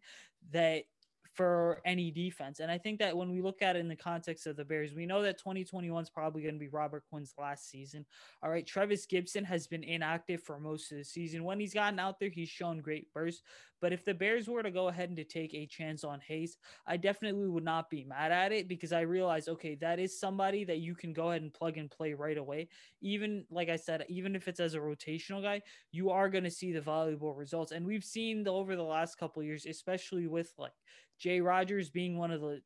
[0.52, 0.84] that
[1.40, 2.60] for any defense.
[2.60, 4.92] And I think that when we look at it in the context of the Bears,
[4.92, 8.04] we know that 2021 is probably going to be Robert Quinn's last season.
[8.42, 8.66] All right.
[8.66, 11.44] Trevis Gipson has been inactive for most of the season.
[11.44, 13.42] When he's gotten out there, he's shown great bursts.
[13.80, 16.58] But if the Bears were to go ahead and to take a chance on Hayes,
[16.86, 20.64] I definitely would not be mad at it because I realize, okay, that is somebody
[20.64, 22.68] that you can go ahead and plug and play right away.
[23.00, 25.62] Even like I said, even if it's as a rotational guy,
[25.92, 27.72] you are going to see the valuable results.
[27.72, 30.72] And we've seen the, over the last couple years, especially with like
[31.20, 32.60] Jay Rodgers being one of the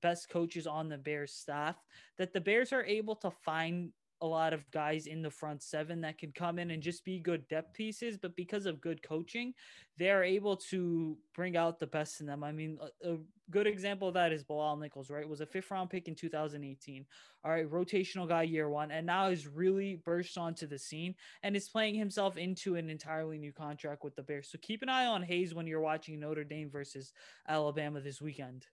[0.00, 1.76] best coaches on the Bears staff,
[2.16, 3.90] that the Bears are able to find
[4.22, 7.18] a lot of guys in the front seven that can come in and just be
[7.18, 8.16] good depth pieces.
[8.16, 9.54] But because of good coaching,
[9.98, 12.44] they're able to bring out the best in them.
[12.44, 13.18] I mean, a, a
[13.50, 15.28] good example of that is Bilal Nichols, right?
[15.28, 17.06] Was a fifth round pick in 2018.
[17.44, 21.56] All right, rotational guy year one, and now has really burst onto the scene and
[21.56, 24.50] is playing himself into an entirely new contract with the Bears.
[24.50, 27.12] So keep an eye on Hayes when you're watching Notre Dame versus
[27.48, 28.66] Alabama this weekend.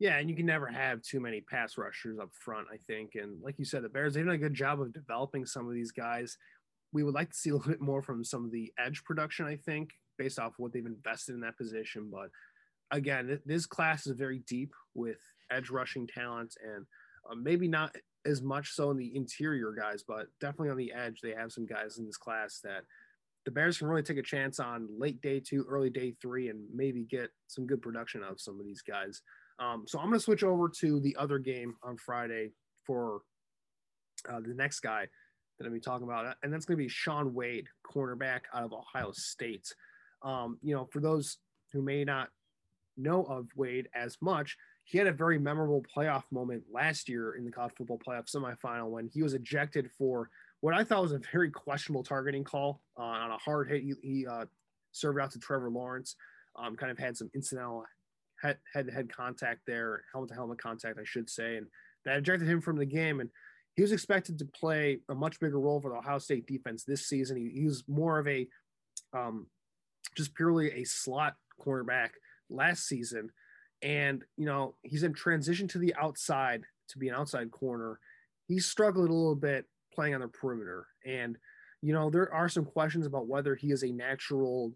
[0.00, 3.16] Yeah, and you can never have too many pass rushers up front, I think.
[3.16, 5.74] And like you said, the Bears, they've done a good job of developing some of
[5.74, 6.38] these guys.
[6.92, 9.44] We would like to see a little bit more from some of the edge production,
[9.44, 12.10] I think, based off what they've invested in that position.
[12.10, 12.30] But
[12.90, 15.18] again, this class is very deep with
[15.50, 16.86] edge rushing talent and
[17.30, 17.94] uh, maybe not
[18.24, 21.66] as much so in the interior guys, but definitely on the edge, they have some
[21.66, 22.84] guys in this class that
[23.44, 26.64] the Bears can really take a chance on late day two, early day three, and
[26.74, 29.22] maybe get some good production out of some of these guys.
[29.60, 32.52] Um, so I'm going to switch over to the other game on Friday
[32.86, 33.20] for
[34.28, 35.06] uh, the next guy
[35.58, 38.72] that I'm be talking about, and that's going to be Shaun Wade, cornerback out of
[38.72, 39.72] Ohio State.
[40.22, 41.36] Um, you know, for those
[41.72, 42.28] who may not
[42.96, 47.44] know of Wade as much, he had a very memorable playoff moment last year in
[47.44, 50.30] the college football playoff semifinal when he was ejected for
[50.60, 53.82] what I thought was a very questionable targeting call uh, on a hard hit.
[53.82, 54.46] He, he uh,
[54.92, 56.16] served out to Trevor Lawrence,
[56.56, 57.84] um, kind of had some incidental
[58.42, 61.66] head to head contact there, helmet to helmet contact, I should say, and
[62.04, 63.20] that ejected him from the game.
[63.20, 63.30] And
[63.76, 67.06] he was expected to play a much bigger role for the Ohio State defense this
[67.06, 67.36] season.
[67.36, 68.48] He, he was more of a
[69.12, 69.46] um,
[70.16, 72.10] just purely a slot cornerback
[72.48, 73.30] last season.
[73.82, 77.98] And, you know, he's in transition to the outside to be an outside corner.
[78.46, 80.86] He struggled a little bit playing on the perimeter.
[81.06, 81.38] And,
[81.80, 84.72] you know, there are some questions about whether he is a natural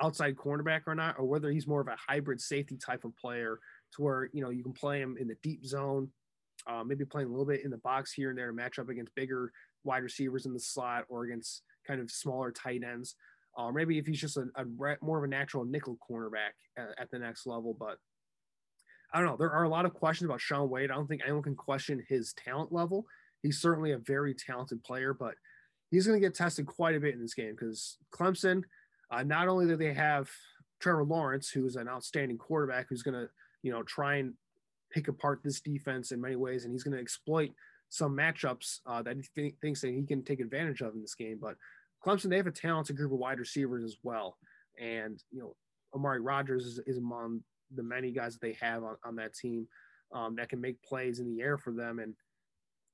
[0.00, 3.60] outside cornerback or not, or whether he's more of a hybrid safety type of player
[3.94, 6.08] to where, you know, you can play him in the deep zone,
[6.66, 8.88] uh, maybe playing a little bit in the box here and there to match up
[8.88, 9.52] against bigger
[9.84, 13.14] wide receivers in the slot or against kind of smaller tight ends.
[13.56, 14.64] Or uh, maybe if he's just a, a
[15.00, 17.76] more of a natural nickel cornerback at, at the next level.
[17.78, 17.98] But
[19.12, 19.36] I don't know.
[19.36, 20.90] There are a lot of questions about Shaun Wade.
[20.90, 23.06] I don't think anyone can question his talent level.
[23.42, 25.34] He's certainly a very talented player, but
[25.92, 28.64] he's going to get tested quite a bit in this game because Clemson–
[29.14, 30.28] uh, not only do they have
[30.80, 33.28] Trevor Lawrence, who's an outstanding quarterback, who's going to,
[33.62, 34.34] you know, try and
[34.92, 37.50] pick apart this defense in many ways, and he's going to exploit
[37.88, 41.14] some matchups uh, that he th- thinks that he can take advantage of in this
[41.14, 41.38] game.
[41.40, 41.56] But
[42.04, 44.36] Clemson, they have a talented group of wide receivers as well,
[44.80, 45.54] and you know,
[45.94, 47.40] Amari Rodgers is, is among
[47.74, 49.66] the many guys that they have on, on that team
[50.12, 51.98] um, that can make plays in the air for them.
[51.98, 52.14] And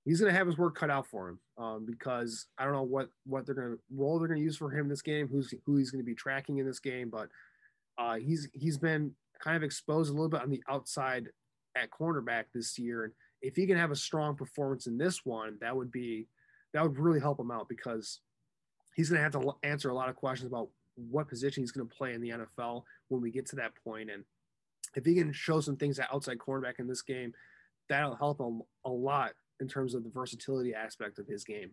[0.04, 2.82] he's going to have his work cut out for him um, because I don't know
[2.82, 5.52] what what they're going to role they're going to use for him this game, who's
[5.66, 7.28] who he's going to be tracking in this game, but
[7.98, 11.28] uh, he's he's been kind of exposed a little bit on the outside
[11.76, 15.58] at cornerback this year, and if he can have a strong performance in this one,
[15.60, 16.26] that would be
[16.72, 18.20] that would really help him out because
[18.94, 21.88] he's going to have to answer a lot of questions about what position he's going
[21.88, 24.24] to play in the NFL when we get to that point, and
[24.96, 27.32] if he can show some things at outside cornerback in this game,
[27.88, 31.70] that'll help him a lot in terms of the versatility aspect of his game.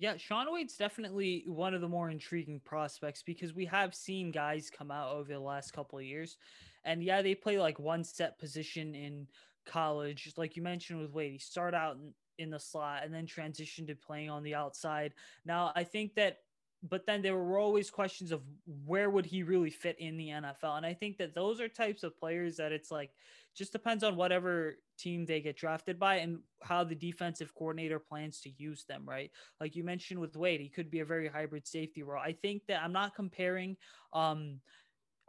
[0.00, 4.70] Yeah, Shaun Wade's definitely one of the more intriguing prospects because we have seen guys
[4.70, 6.36] come out over the last couple of years.
[6.84, 9.26] And yeah, they play like one set position in
[9.66, 10.32] college.
[10.36, 13.88] Like you mentioned with Wade, he started out in, in the slot and then transitioned
[13.88, 15.14] to playing on the outside.
[15.44, 16.38] Now, I think that
[16.82, 18.42] but then there were always questions of
[18.86, 20.76] where would he really fit in the NFL.
[20.76, 23.10] And I think that those are types of players that it's like
[23.54, 28.40] just depends on whatever team they get drafted by and how the defensive coordinator plans
[28.42, 29.32] to use them, right?
[29.60, 32.22] Like you mentioned with Wade, he could be a very hybrid safety role.
[32.22, 33.76] I think that I'm not comparing
[34.12, 34.60] um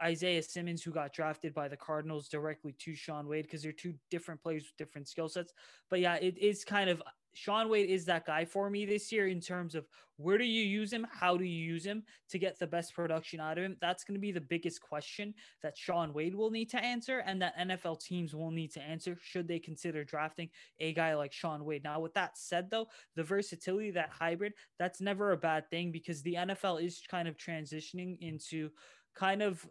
[0.02, 3.94] Isaiah Simmons, who got drafted by the Cardinals directly to Shaun Wade, because they're two
[4.10, 5.52] different players with different skill sets.
[5.90, 7.02] But yeah, it is kind of
[7.34, 10.62] Shaun Wade is that guy for me this year in terms of where do you
[10.62, 11.06] use him?
[11.10, 13.76] How do you use him to get the best production out of him?
[13.80, 17.40] That's going to be the biggest question that Shaun Wade will need to answer and
[17.40, 21.64] that NFL teams will need to answer should they consider drafting a guy like Shaun
[21.64, 21.84] Wade.
[21.84, 26.22] Now, with that said, though, the versatility, that hybrid, that's never a bad thing because
[26.22, 28.70] the NFL is kind of transitioning into
[29.14, 29.66] kind of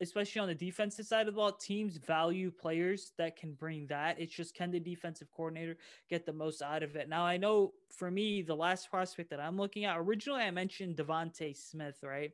[0.00, 4.18] especially on the defensive side of the ball, teams value players that can bring that.
[4.18, 5.76] It's just can the defensive coordinator
[6.08, 7.08] get the most out of it?
[7.08, 10.96] Now, I know for me, the last prospect that I'm looking at, originally I mentioned
[10.96, 12.32] DeVonta Smith, right?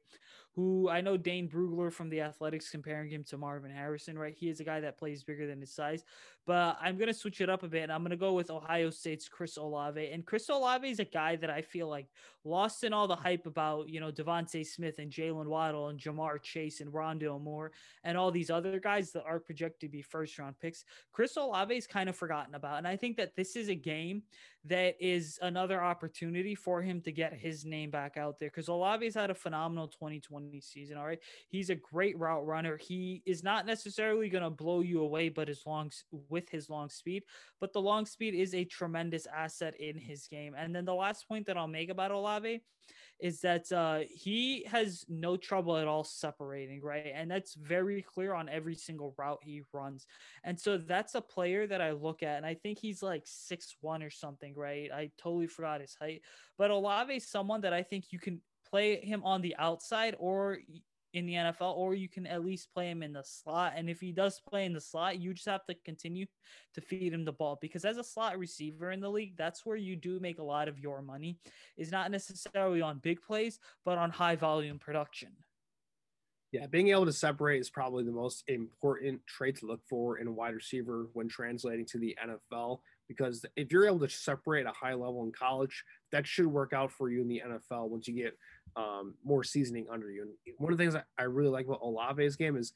[0.57, 4.35] Who I know Dane Brugler from the Athletics comparing him to Marvin Harrison, right?
[4.35, 6.03] He is a guy that plays bigger than his size,
[6.47, 7.83] but I'm going to switch it up a bit.
[7.83, 10.11] And I'm going to go with Ohio State's Chris Olave.
[10.11, 12.07] And Chris Olave is a guy that I feel like
[12.43, 16.41] lost in all the hype about, you know, DeVonta Smith and Jaylen Waddle and Ja'Marr
[16.41, 20.39] Chase and Rondale Moore and all these other guys that are projected to be first
[20.39, 20.85] round picks.
[21.13, 22.79] Chris Olave is kind of forgotten about.
[22.79, 24.23] And I think that this is a game
[24.69, 29.15] that is another opportunity for him to get his name back out there because Olave's
[29.15, 30.97] had a phenomenal 2020 season.
[30.97, 31.21] All right.
[31.49, 32.77] He's a great route runner.
[32.77, 35.91] He is not necessarily going to blow you away, but his long
[36.29, 37.25] with his long speed,
[37.61, 40.55] but the long speed is a tremendous asset in his game.
[40.57, 42.61] And then the last point that I'll make about Olave
[43.19, 47.13] is that uh, he has no trouble at all separating, right?
[47.15, 50.07] And that's very clear on every single route he runs.
[50.45, 53.77] And so that's a player that I look at, and I think he's like six
[53.81, 54.91] one or something, right?
[54.93, 56.23] I totally forgot his height,
[56.59, 60.59] but Olave is someone that I think you can play him on the outside or
[61.17, 63.73] in the NFL, or you can at least play him in the slot.
[63.75, 66.27] And if he does play in the slot, you just have to continue
[66.75, 69.79] to feed him the ball because as a slot receiver in the league, that's where
[69.79, 71.39] you do make a lot of your money,
[71.79, 75.31] is not necessarily on big plays, but on high volume production.
[76.53, 80.27] Yeah, being able to separate is probably the most important trait to look for in
[80.27, 82.81] a wide receiver when translating to the NFL.
[83.09, 86.93] Because if you're able to separate a high level in college, that should work out
[86.93, 88.37] for you in the NFL once you get
[88.77, 90.23] um, more seasoning under you.
[90.23, 92.73] And one of the things I really like about Olave's game is,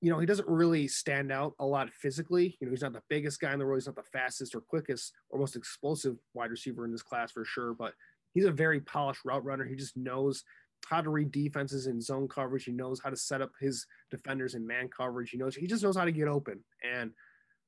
[0.00, 2.56] you know, he doesn't really stand out a lot physically.
[2.60, 3.78] You know, he's not the biggest guy in the world.
[3.78, 7.44] He's not the fastest or quickest or most explosive wide receiver in this class for
[7.44, 7.74] sure.
[7.74, 7.92] But
[8.32, 9.64] he's a very polished route runner.
[9.64, 10.44] He just knows
[10.86, 12.64] how to read defenses in zone coverage.
[12.64, 15.30] He knows how to set up his defenders in man coverage.
[15.30, 16.60] He knows he just knows how to get open.
[16.82, 17.10] And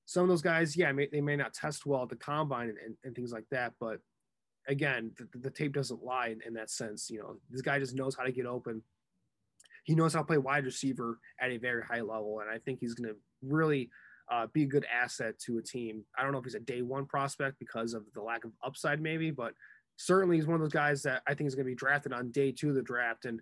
[0.06, 2.78] some of those guys, yeah, may, they may not test well at the combine and,
[2.78, 3.98] and, and things like that, but
[4.68, 7.10] again, the, the tape doesn't lie in, in, that sense.
[7.10, 8.82] You know, this guy just knows how to get open.
[9.84, 12.78] He knows how to play wide receiver at a very high level, and I think
[12.80, 13.90] he's going to really
[14.30, 16.04] uh, be a good asset to a team.
[16.16, 19.00] I don't know if he's a day one prospect because of the lack of upside,
[19.00, 19.54] maybe, but
[19.96, 22.30] certainly he's one of those guys that I think is going to be drafted on
[22.30, 23.40] day two of the draft, and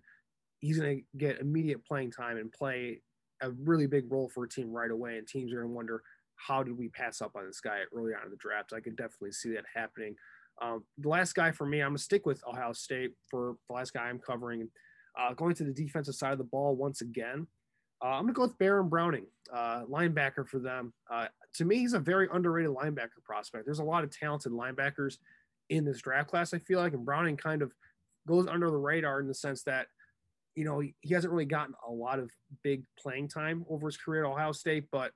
[0.61, 3.03] he's going to get immediate playing time and play
[3.43, 5.17] a really big role for a team right away.
[5.19, 6.03] And teams are going to wonder
[6.37, 8.73] how did we pass up on this guy early on in the draft.
[8.73, 10.17] I can definitely see that happening.
[10.61, 13.75] Um, the last guy for me, I'm going to stick with Ohio State for the
[13.75, 14.69] last guy I'm covering.
[15.19, 17.47] Uh, going to the defensive side of the ball once again.
[18.03, 20.93] Uh, I'm going to go with Baron Browning, uh, linebacker for them.
[21.11, 23.67] Uh, to me, he's a very underrated linebacker prospect.
[23.67, 25.17] There's a lot of talented linebackers
[25.69, 27.73] in this draft class, I feel like, and Browning kind of
[28.27, 29.87] goes under the radar in the sense that,
[30.55, 32.31] you know, he hasn't really gotten a lot of
[32.63, 35.13] big playing time over his career at Ohio State, but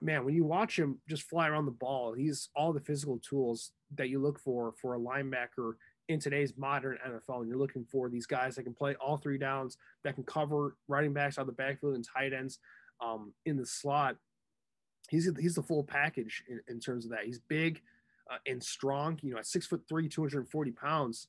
[0.00, 3.72] man, when you watch him just fly around the ball, he's all the physical tools
[3.96, 5.74] that you look for for a linebacker
[6.08, 7.40] in today's modern NFL.
[7.40, 10.76] And you're looking for these guys that can play all three downs, that can cover
[10.88, 12.58] running backs out of the backfield and tight ends
[13.02, 14.16] um, in the slot.
[15.10, 17.24] He's he's the full package in, in terms of that.
[17.24, 17.82] He's big
[18.30, 19.18] uh, and strong.
[19.22, 21.28] You know, at six foot three, 240 pounds.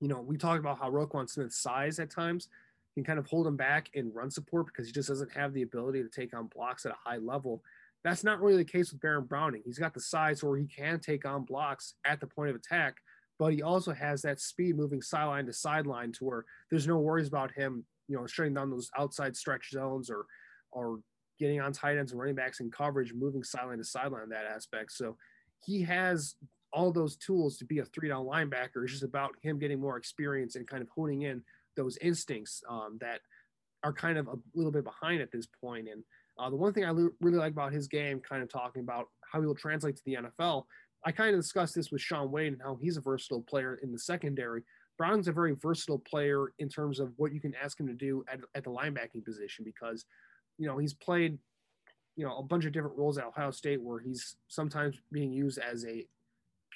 [0.00, 2.48] You know, we talked about how Roquan Smith's size at times
[2.94, 5.62] can kind of hold him back in run support because he just doesn't have the
[5.62, 7.62] ability to take on blocks at a high level.
[8.06, 9.62] That's not really the case with Baron Browning.
[9.64, 12.98] He's got the size where he can take on blocks at the point of attack,
[13.36, 17.26] but he also has that speed moving sideline to sideline to where there's no worries
[17.26, 20.24] about him, you know, shutting down those outside stretch zones or
[20.70, 21.00] or
[21.40, 24.46] getting on tight ends and running backs in coverage, moving sideline to sideline in that
[24.46, 24.92] aspect.
[24.92, 25.16] So
[25.64, 26.36] he has
[26.72, 28.84] all those tools to be a three down linebacker.
[28.84, 31.42] It's just about him getting more experience and kind of honing in
[31.74, 33.18] those instincts um, that
[33.82, 35.88] are kind of a little bit behind at this point.
[35.92, 36.04] And
[36.38, 39.40] uh, the one thing I really like about his game, kind of talking about how
[39.40, 40.64] he will translate to the NFL,
[41.04, 43.92] I kind of discussed this with Shaun Wade and how he's a versatile player in
[43.92, 44.62] the secondary.
[44.98, 48.24] Brown's a very versatile player in terms of what you can ask him to do
[48.30, 50.04] at, at the linebacking position because,
[50.58, 51.38] you know, he's played,
[52.16, 55.58] you know, a bunch of different roles at Ohio State where he's sometimes being used
[55.58, 56.06] as a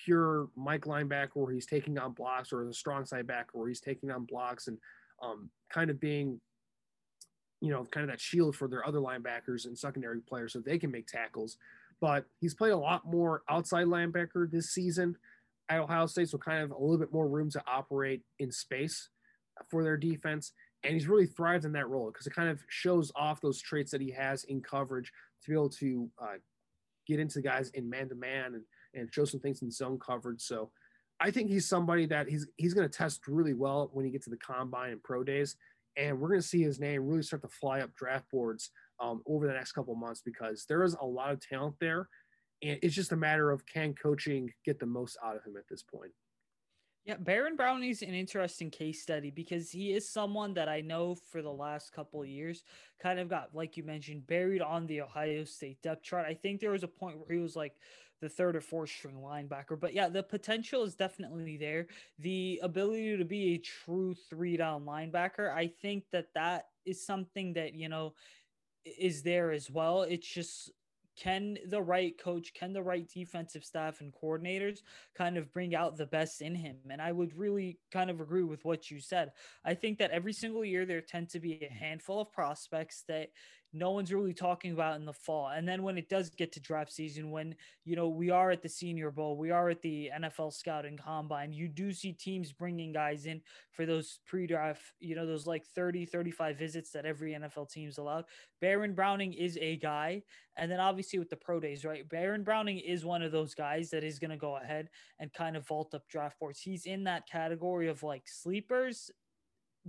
[0.04, 3.68] pure Mike linebacker where he's taking on blocks or as a strong side backer where
[3.68, 4.78] he's taking on blocks and
[5.22, 6.40] um, kind of being,
[7.60, 10.78] you know, kind of that shield for their other linebackers and secondary players so they
[10.78, 11.56] can make tackles.
[12.00, 15.16] But he's played a lot more outside linebacker this season
[15.68, 19.10] at Ohio State, so kind of a little bit more room to operate in space
[19.70, 20.52] for their defense.
[20.82, 23.90] And he's really thrived in that role because it kind of shows off those traits
[23.90, 26.38] that he has in coverage to be able to uh,
[27.06, 28.62] get into guys in man to man
[28.94, 30.40] and show some things in zone coverage.
[30.40, 30.70] So
[31.20, 34.24] I think he's somebody that he's he's going to test really well when he gets
[34.24, 35.56] to the combine and pro days.
[35.96, 38.70] And we're going to see his name really start to fly up draft boards
[39.00, 42.08] um, over the next couple months because there is a lot of talent there,
[42.62, 45.64] and it's just a matter of can coaching get the most out of him at
[45.68, 46.12] this point.
[47.06, 51.40] Yeah, Baron Browning's an interesting case study because he is someone that I know for
[51.40, 52.62] the last couple of years
[53.02, 56.26] kind of got, like you mentioned, buried on the Ohio State depth chart.
[56.26, 57.74] I think there was a point where he was like
[58.20, 59.78] the third or fourth string linebacker.
[59.78, 61.86] But yeah, the potential is definitely there.
[62.18, 67.54] The ability to be a true three down linebacker, I think that that is something
[67.54, 68.14] that, you know,
[68.84, 70.02] is there as well.
[70.02, 70.70] It's just
[71.20, 74.78] can the right coach, can the right defensive staff and coordinators
[75.14, 76.76] kind of bring out the best in him?
[76.90, 79.32] And I would really kind of agree with what you said.
[79.64, 83.30] I think that every single year there tend to be a handful of prospects that
[83.72, 85.48] no one's really talking about in the fall.
[85.48, 87.54] And then when it does get to draft season, when,
[87.84, 91.52] you know, we are at the Senior Bowl, we are at the NFL Scouting Combine,
[91.52, 93.40] you do see teams bringing guys in
[93.70, 97.98] for those pre draft, you know, those like 30, 35 visits that every NFL team's
[97.98, 98.24] allowed.
[98.60, 100.22] Baron Browning is a guy.
[100.56, 102.06] And then obviously with the pro days, right?
[102.08, 105.56] Baron Browning is one of those guys that is going to go ahead and kind
[105.56, 106.60] of vault up draft boards.
[106.60, 109.10] He's in that category of like sleepers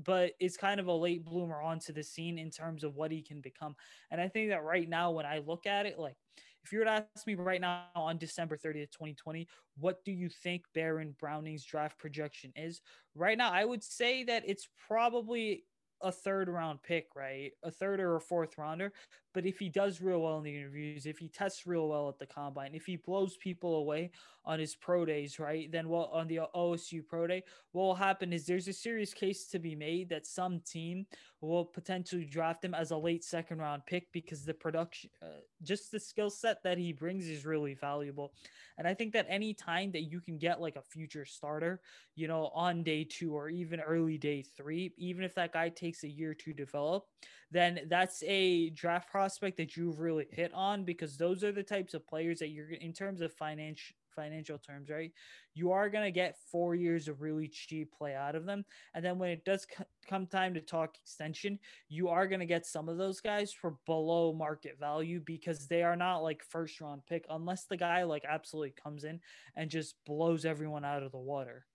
[0.04, 3.22] but is kind of a late bloomer onto the scene in terms of what he
[3.22, 3.76] can become.
[4.10, 6.16] And I think that right now, when I look at it, like
[6.64, 9.48] if you were to ask me right now on December 30th, 2020,
[9.78, 12.82] what do you think Baron Browning's draft projection is?
[13.16, 15.64] Right now, I would say that it's probably
[16.04, 17.52] a third round pick, right?
[17.64, 18.94] A third or a fourth rounder.
[19.34, 22.20] But if he does real well in the interviews, if he tests real well at
[22.20, 24.12] the combine, if he blows people away
[24.44, 25.72] on his pro days, right?
[25.72, 29.48] Then what on the OSU pro day, what will happen is there's a serious case
[29.48, 31.06] to be made that some team
[31.42, 35.92] will potentially draft him as a late second round pick because the production, uh, just
[35.92, 38.34] the skill set that he brings is really valuable.
[38.78, 41.82] And I think that any time that you can get like a future starter,
[42.16, 45.91] you know, on day two or even early day three, even if that guy takes
[46.04, 47.06] a year to develop,
[47.52, 51.94] then that's a draft prospect that you've really hit on because those are the types
[51.94, 55.12] of players that you're in terms of financial financial terms, right?
[55.54, 58.66] You are going to get four years of really cheap play out of them.
[58.94, 62.46] And then when it does c- come time to talk extension, you are going to
[62.46, 66.80] get some of those guys for below market value because they are not like first
[66.82, 69.20] round pick unless the guy like absolutely comes in
[69.56, 71.66] and just blows everyone out of the water.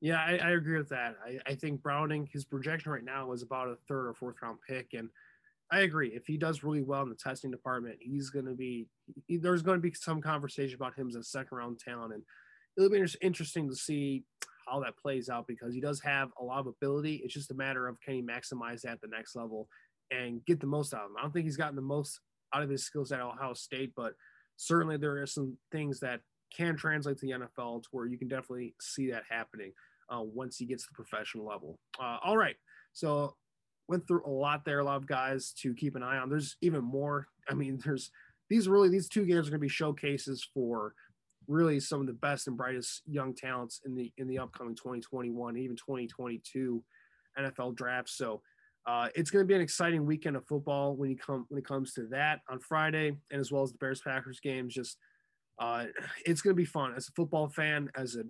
[0.00, 1.16] Yeah, I, I agree with that.
[1.24, 4.58] I, I think Browning, his projection right now is about a third or fourth round
[4.66, 4.94] pick.
[4.94, 5.08] And
[5.72, 6.08] I agree.
[6.08, 8.86] If he does really well in the testing department, he's going to be,
[9.26, 12.14] he, there's going to be some conversation about him as a second round talent.
[12.14, 12.22] And
[12.76, 14.22] it'll be interesting to see
[14.68, 17.20] how that plays out because he does have a lot of ability.
[17.24, 19.68] It's just a matter of can he maximize that at the next level
[20.10, 21.16] and get the most out of him.
[21.18, 22.20] I don't think he's gotten the most
[22.54, 24.12] out of his skills at Ohio State, but
[24.56, 26.20] certainly there are some things that
[26.56, 29.72] can translate to the NFL to where you can definitely see that happening
[30.10, 31.78] uh, once he gets to the professional level.
[32.00, 32.56] Uh, all right.
[32.92, 33.34] So
[33.88, 36.28] went through a lot there, a lot of guys to keep an eye on.
[36.28, 37.26] There's even more.
[37.48, 38.10] I mean, there's
[38.48, 40.94] these really these two games are going to be showcases for
[41.46, 45.56] really some of the best and brightest young talents in the in the upcoming 2021,
[45.56, 46.82] even 2022
[47.38, 48.10] NFL draft.
[48.10, 48.42] So
[48.86, 51.66] uh, it's going to be an exciting weekend of football when you come when it
[51.66, 54.74] comes to that on Friday, and as well as the Bears Packers games.
[54.74, 54.98] Just
[55.58, 55.86] uh,
[56.24, 58.24] it's going to be fun as a football fan, as a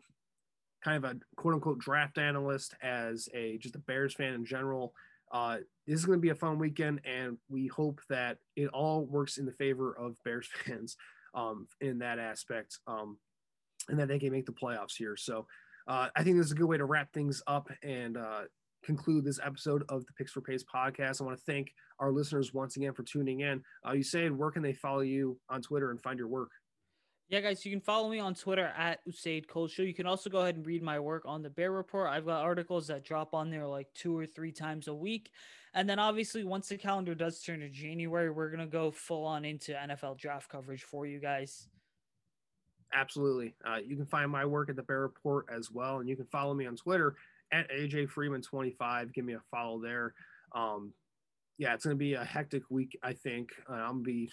[0.82, 4.92] kind of a quote unquote draft analyst, as a just a Bears fan in general.
[5.30, 9.04] Uh, this is going to be a fun weekend, and we hope that it all
[9.04, 10.96] works in the favor of Bears fans
[11.34, 13.18] um, in that aspect, um,
[13.88, 15.16] and that they can make the playoffs here.
[15.16, 15.46] So
[15.86, 18.42] uh, I think this is a good way to wrap things up and uh,
[18.84, 21.20] conclude this episode of the Picks for Pace podcast.
[21.20, 23.62] I want to thank our listeners once again for tuning in.
[23.86, 26.50] Uh, you said where can they follow you on Twitter and find your work?
[27.28, 29.82] Yeah, guys, you can follow me on Twitter at Usaid Show.
[29.82, 32.08] You can also go ahead and read my work on the Bear Report.
[32.08, 35.30] I've got articles that drop on there like two or three times a week.
[35.74, 39.26] And then obviously, once the calendar does turn to January, we're going to go full
[39.26, 41.68] on into NFL draft coverage for you guys.
[42.94, 43.54] Absolutely.
[43.62, 46.00] Uh, you can find my work at the Bear Report as well.
[46.00, 47.16] And you can follow me on Twitter
[47.52, 49.12] at AJ Freeman25.
[49.12, 50.14] Give me a follow there.
[50.54, 50.94] Um,
[51.58, 53.50] yeah, it's going to be a hectic week, I think.
[53.68, 54.30] Uh, I'm going to be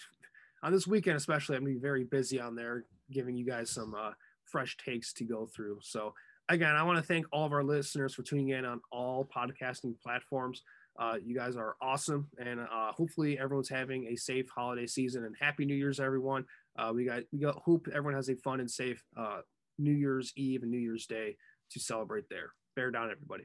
[0.62, 3.94] on this weekend, especially, I'm to be very busy on there, giving you guys some
[3.94, 4.12] uh,
[4.44, 5.78] fresh takes to go through.
[5.82, 6.14] So,
[6.48, 9.94] again, I want to thank all of our listeners for tuning in on all podcasting
[10.02, 10.62] platforms.
[10.98, 15.36] Uh, you guys are awesome, and uh, hopefully everyone's having a safe holiday season and
[15.38, 16.44] happy New Year's, everyone.
[16.78, 19.40] Uh, we got we got hope everyone has a fun and safe uh,
[19.78, 21.36] New Year's Eve and New Year's Day
[21.70, 22.52] to celebrate there.
[22.74, 23.44] Bear down, everybody.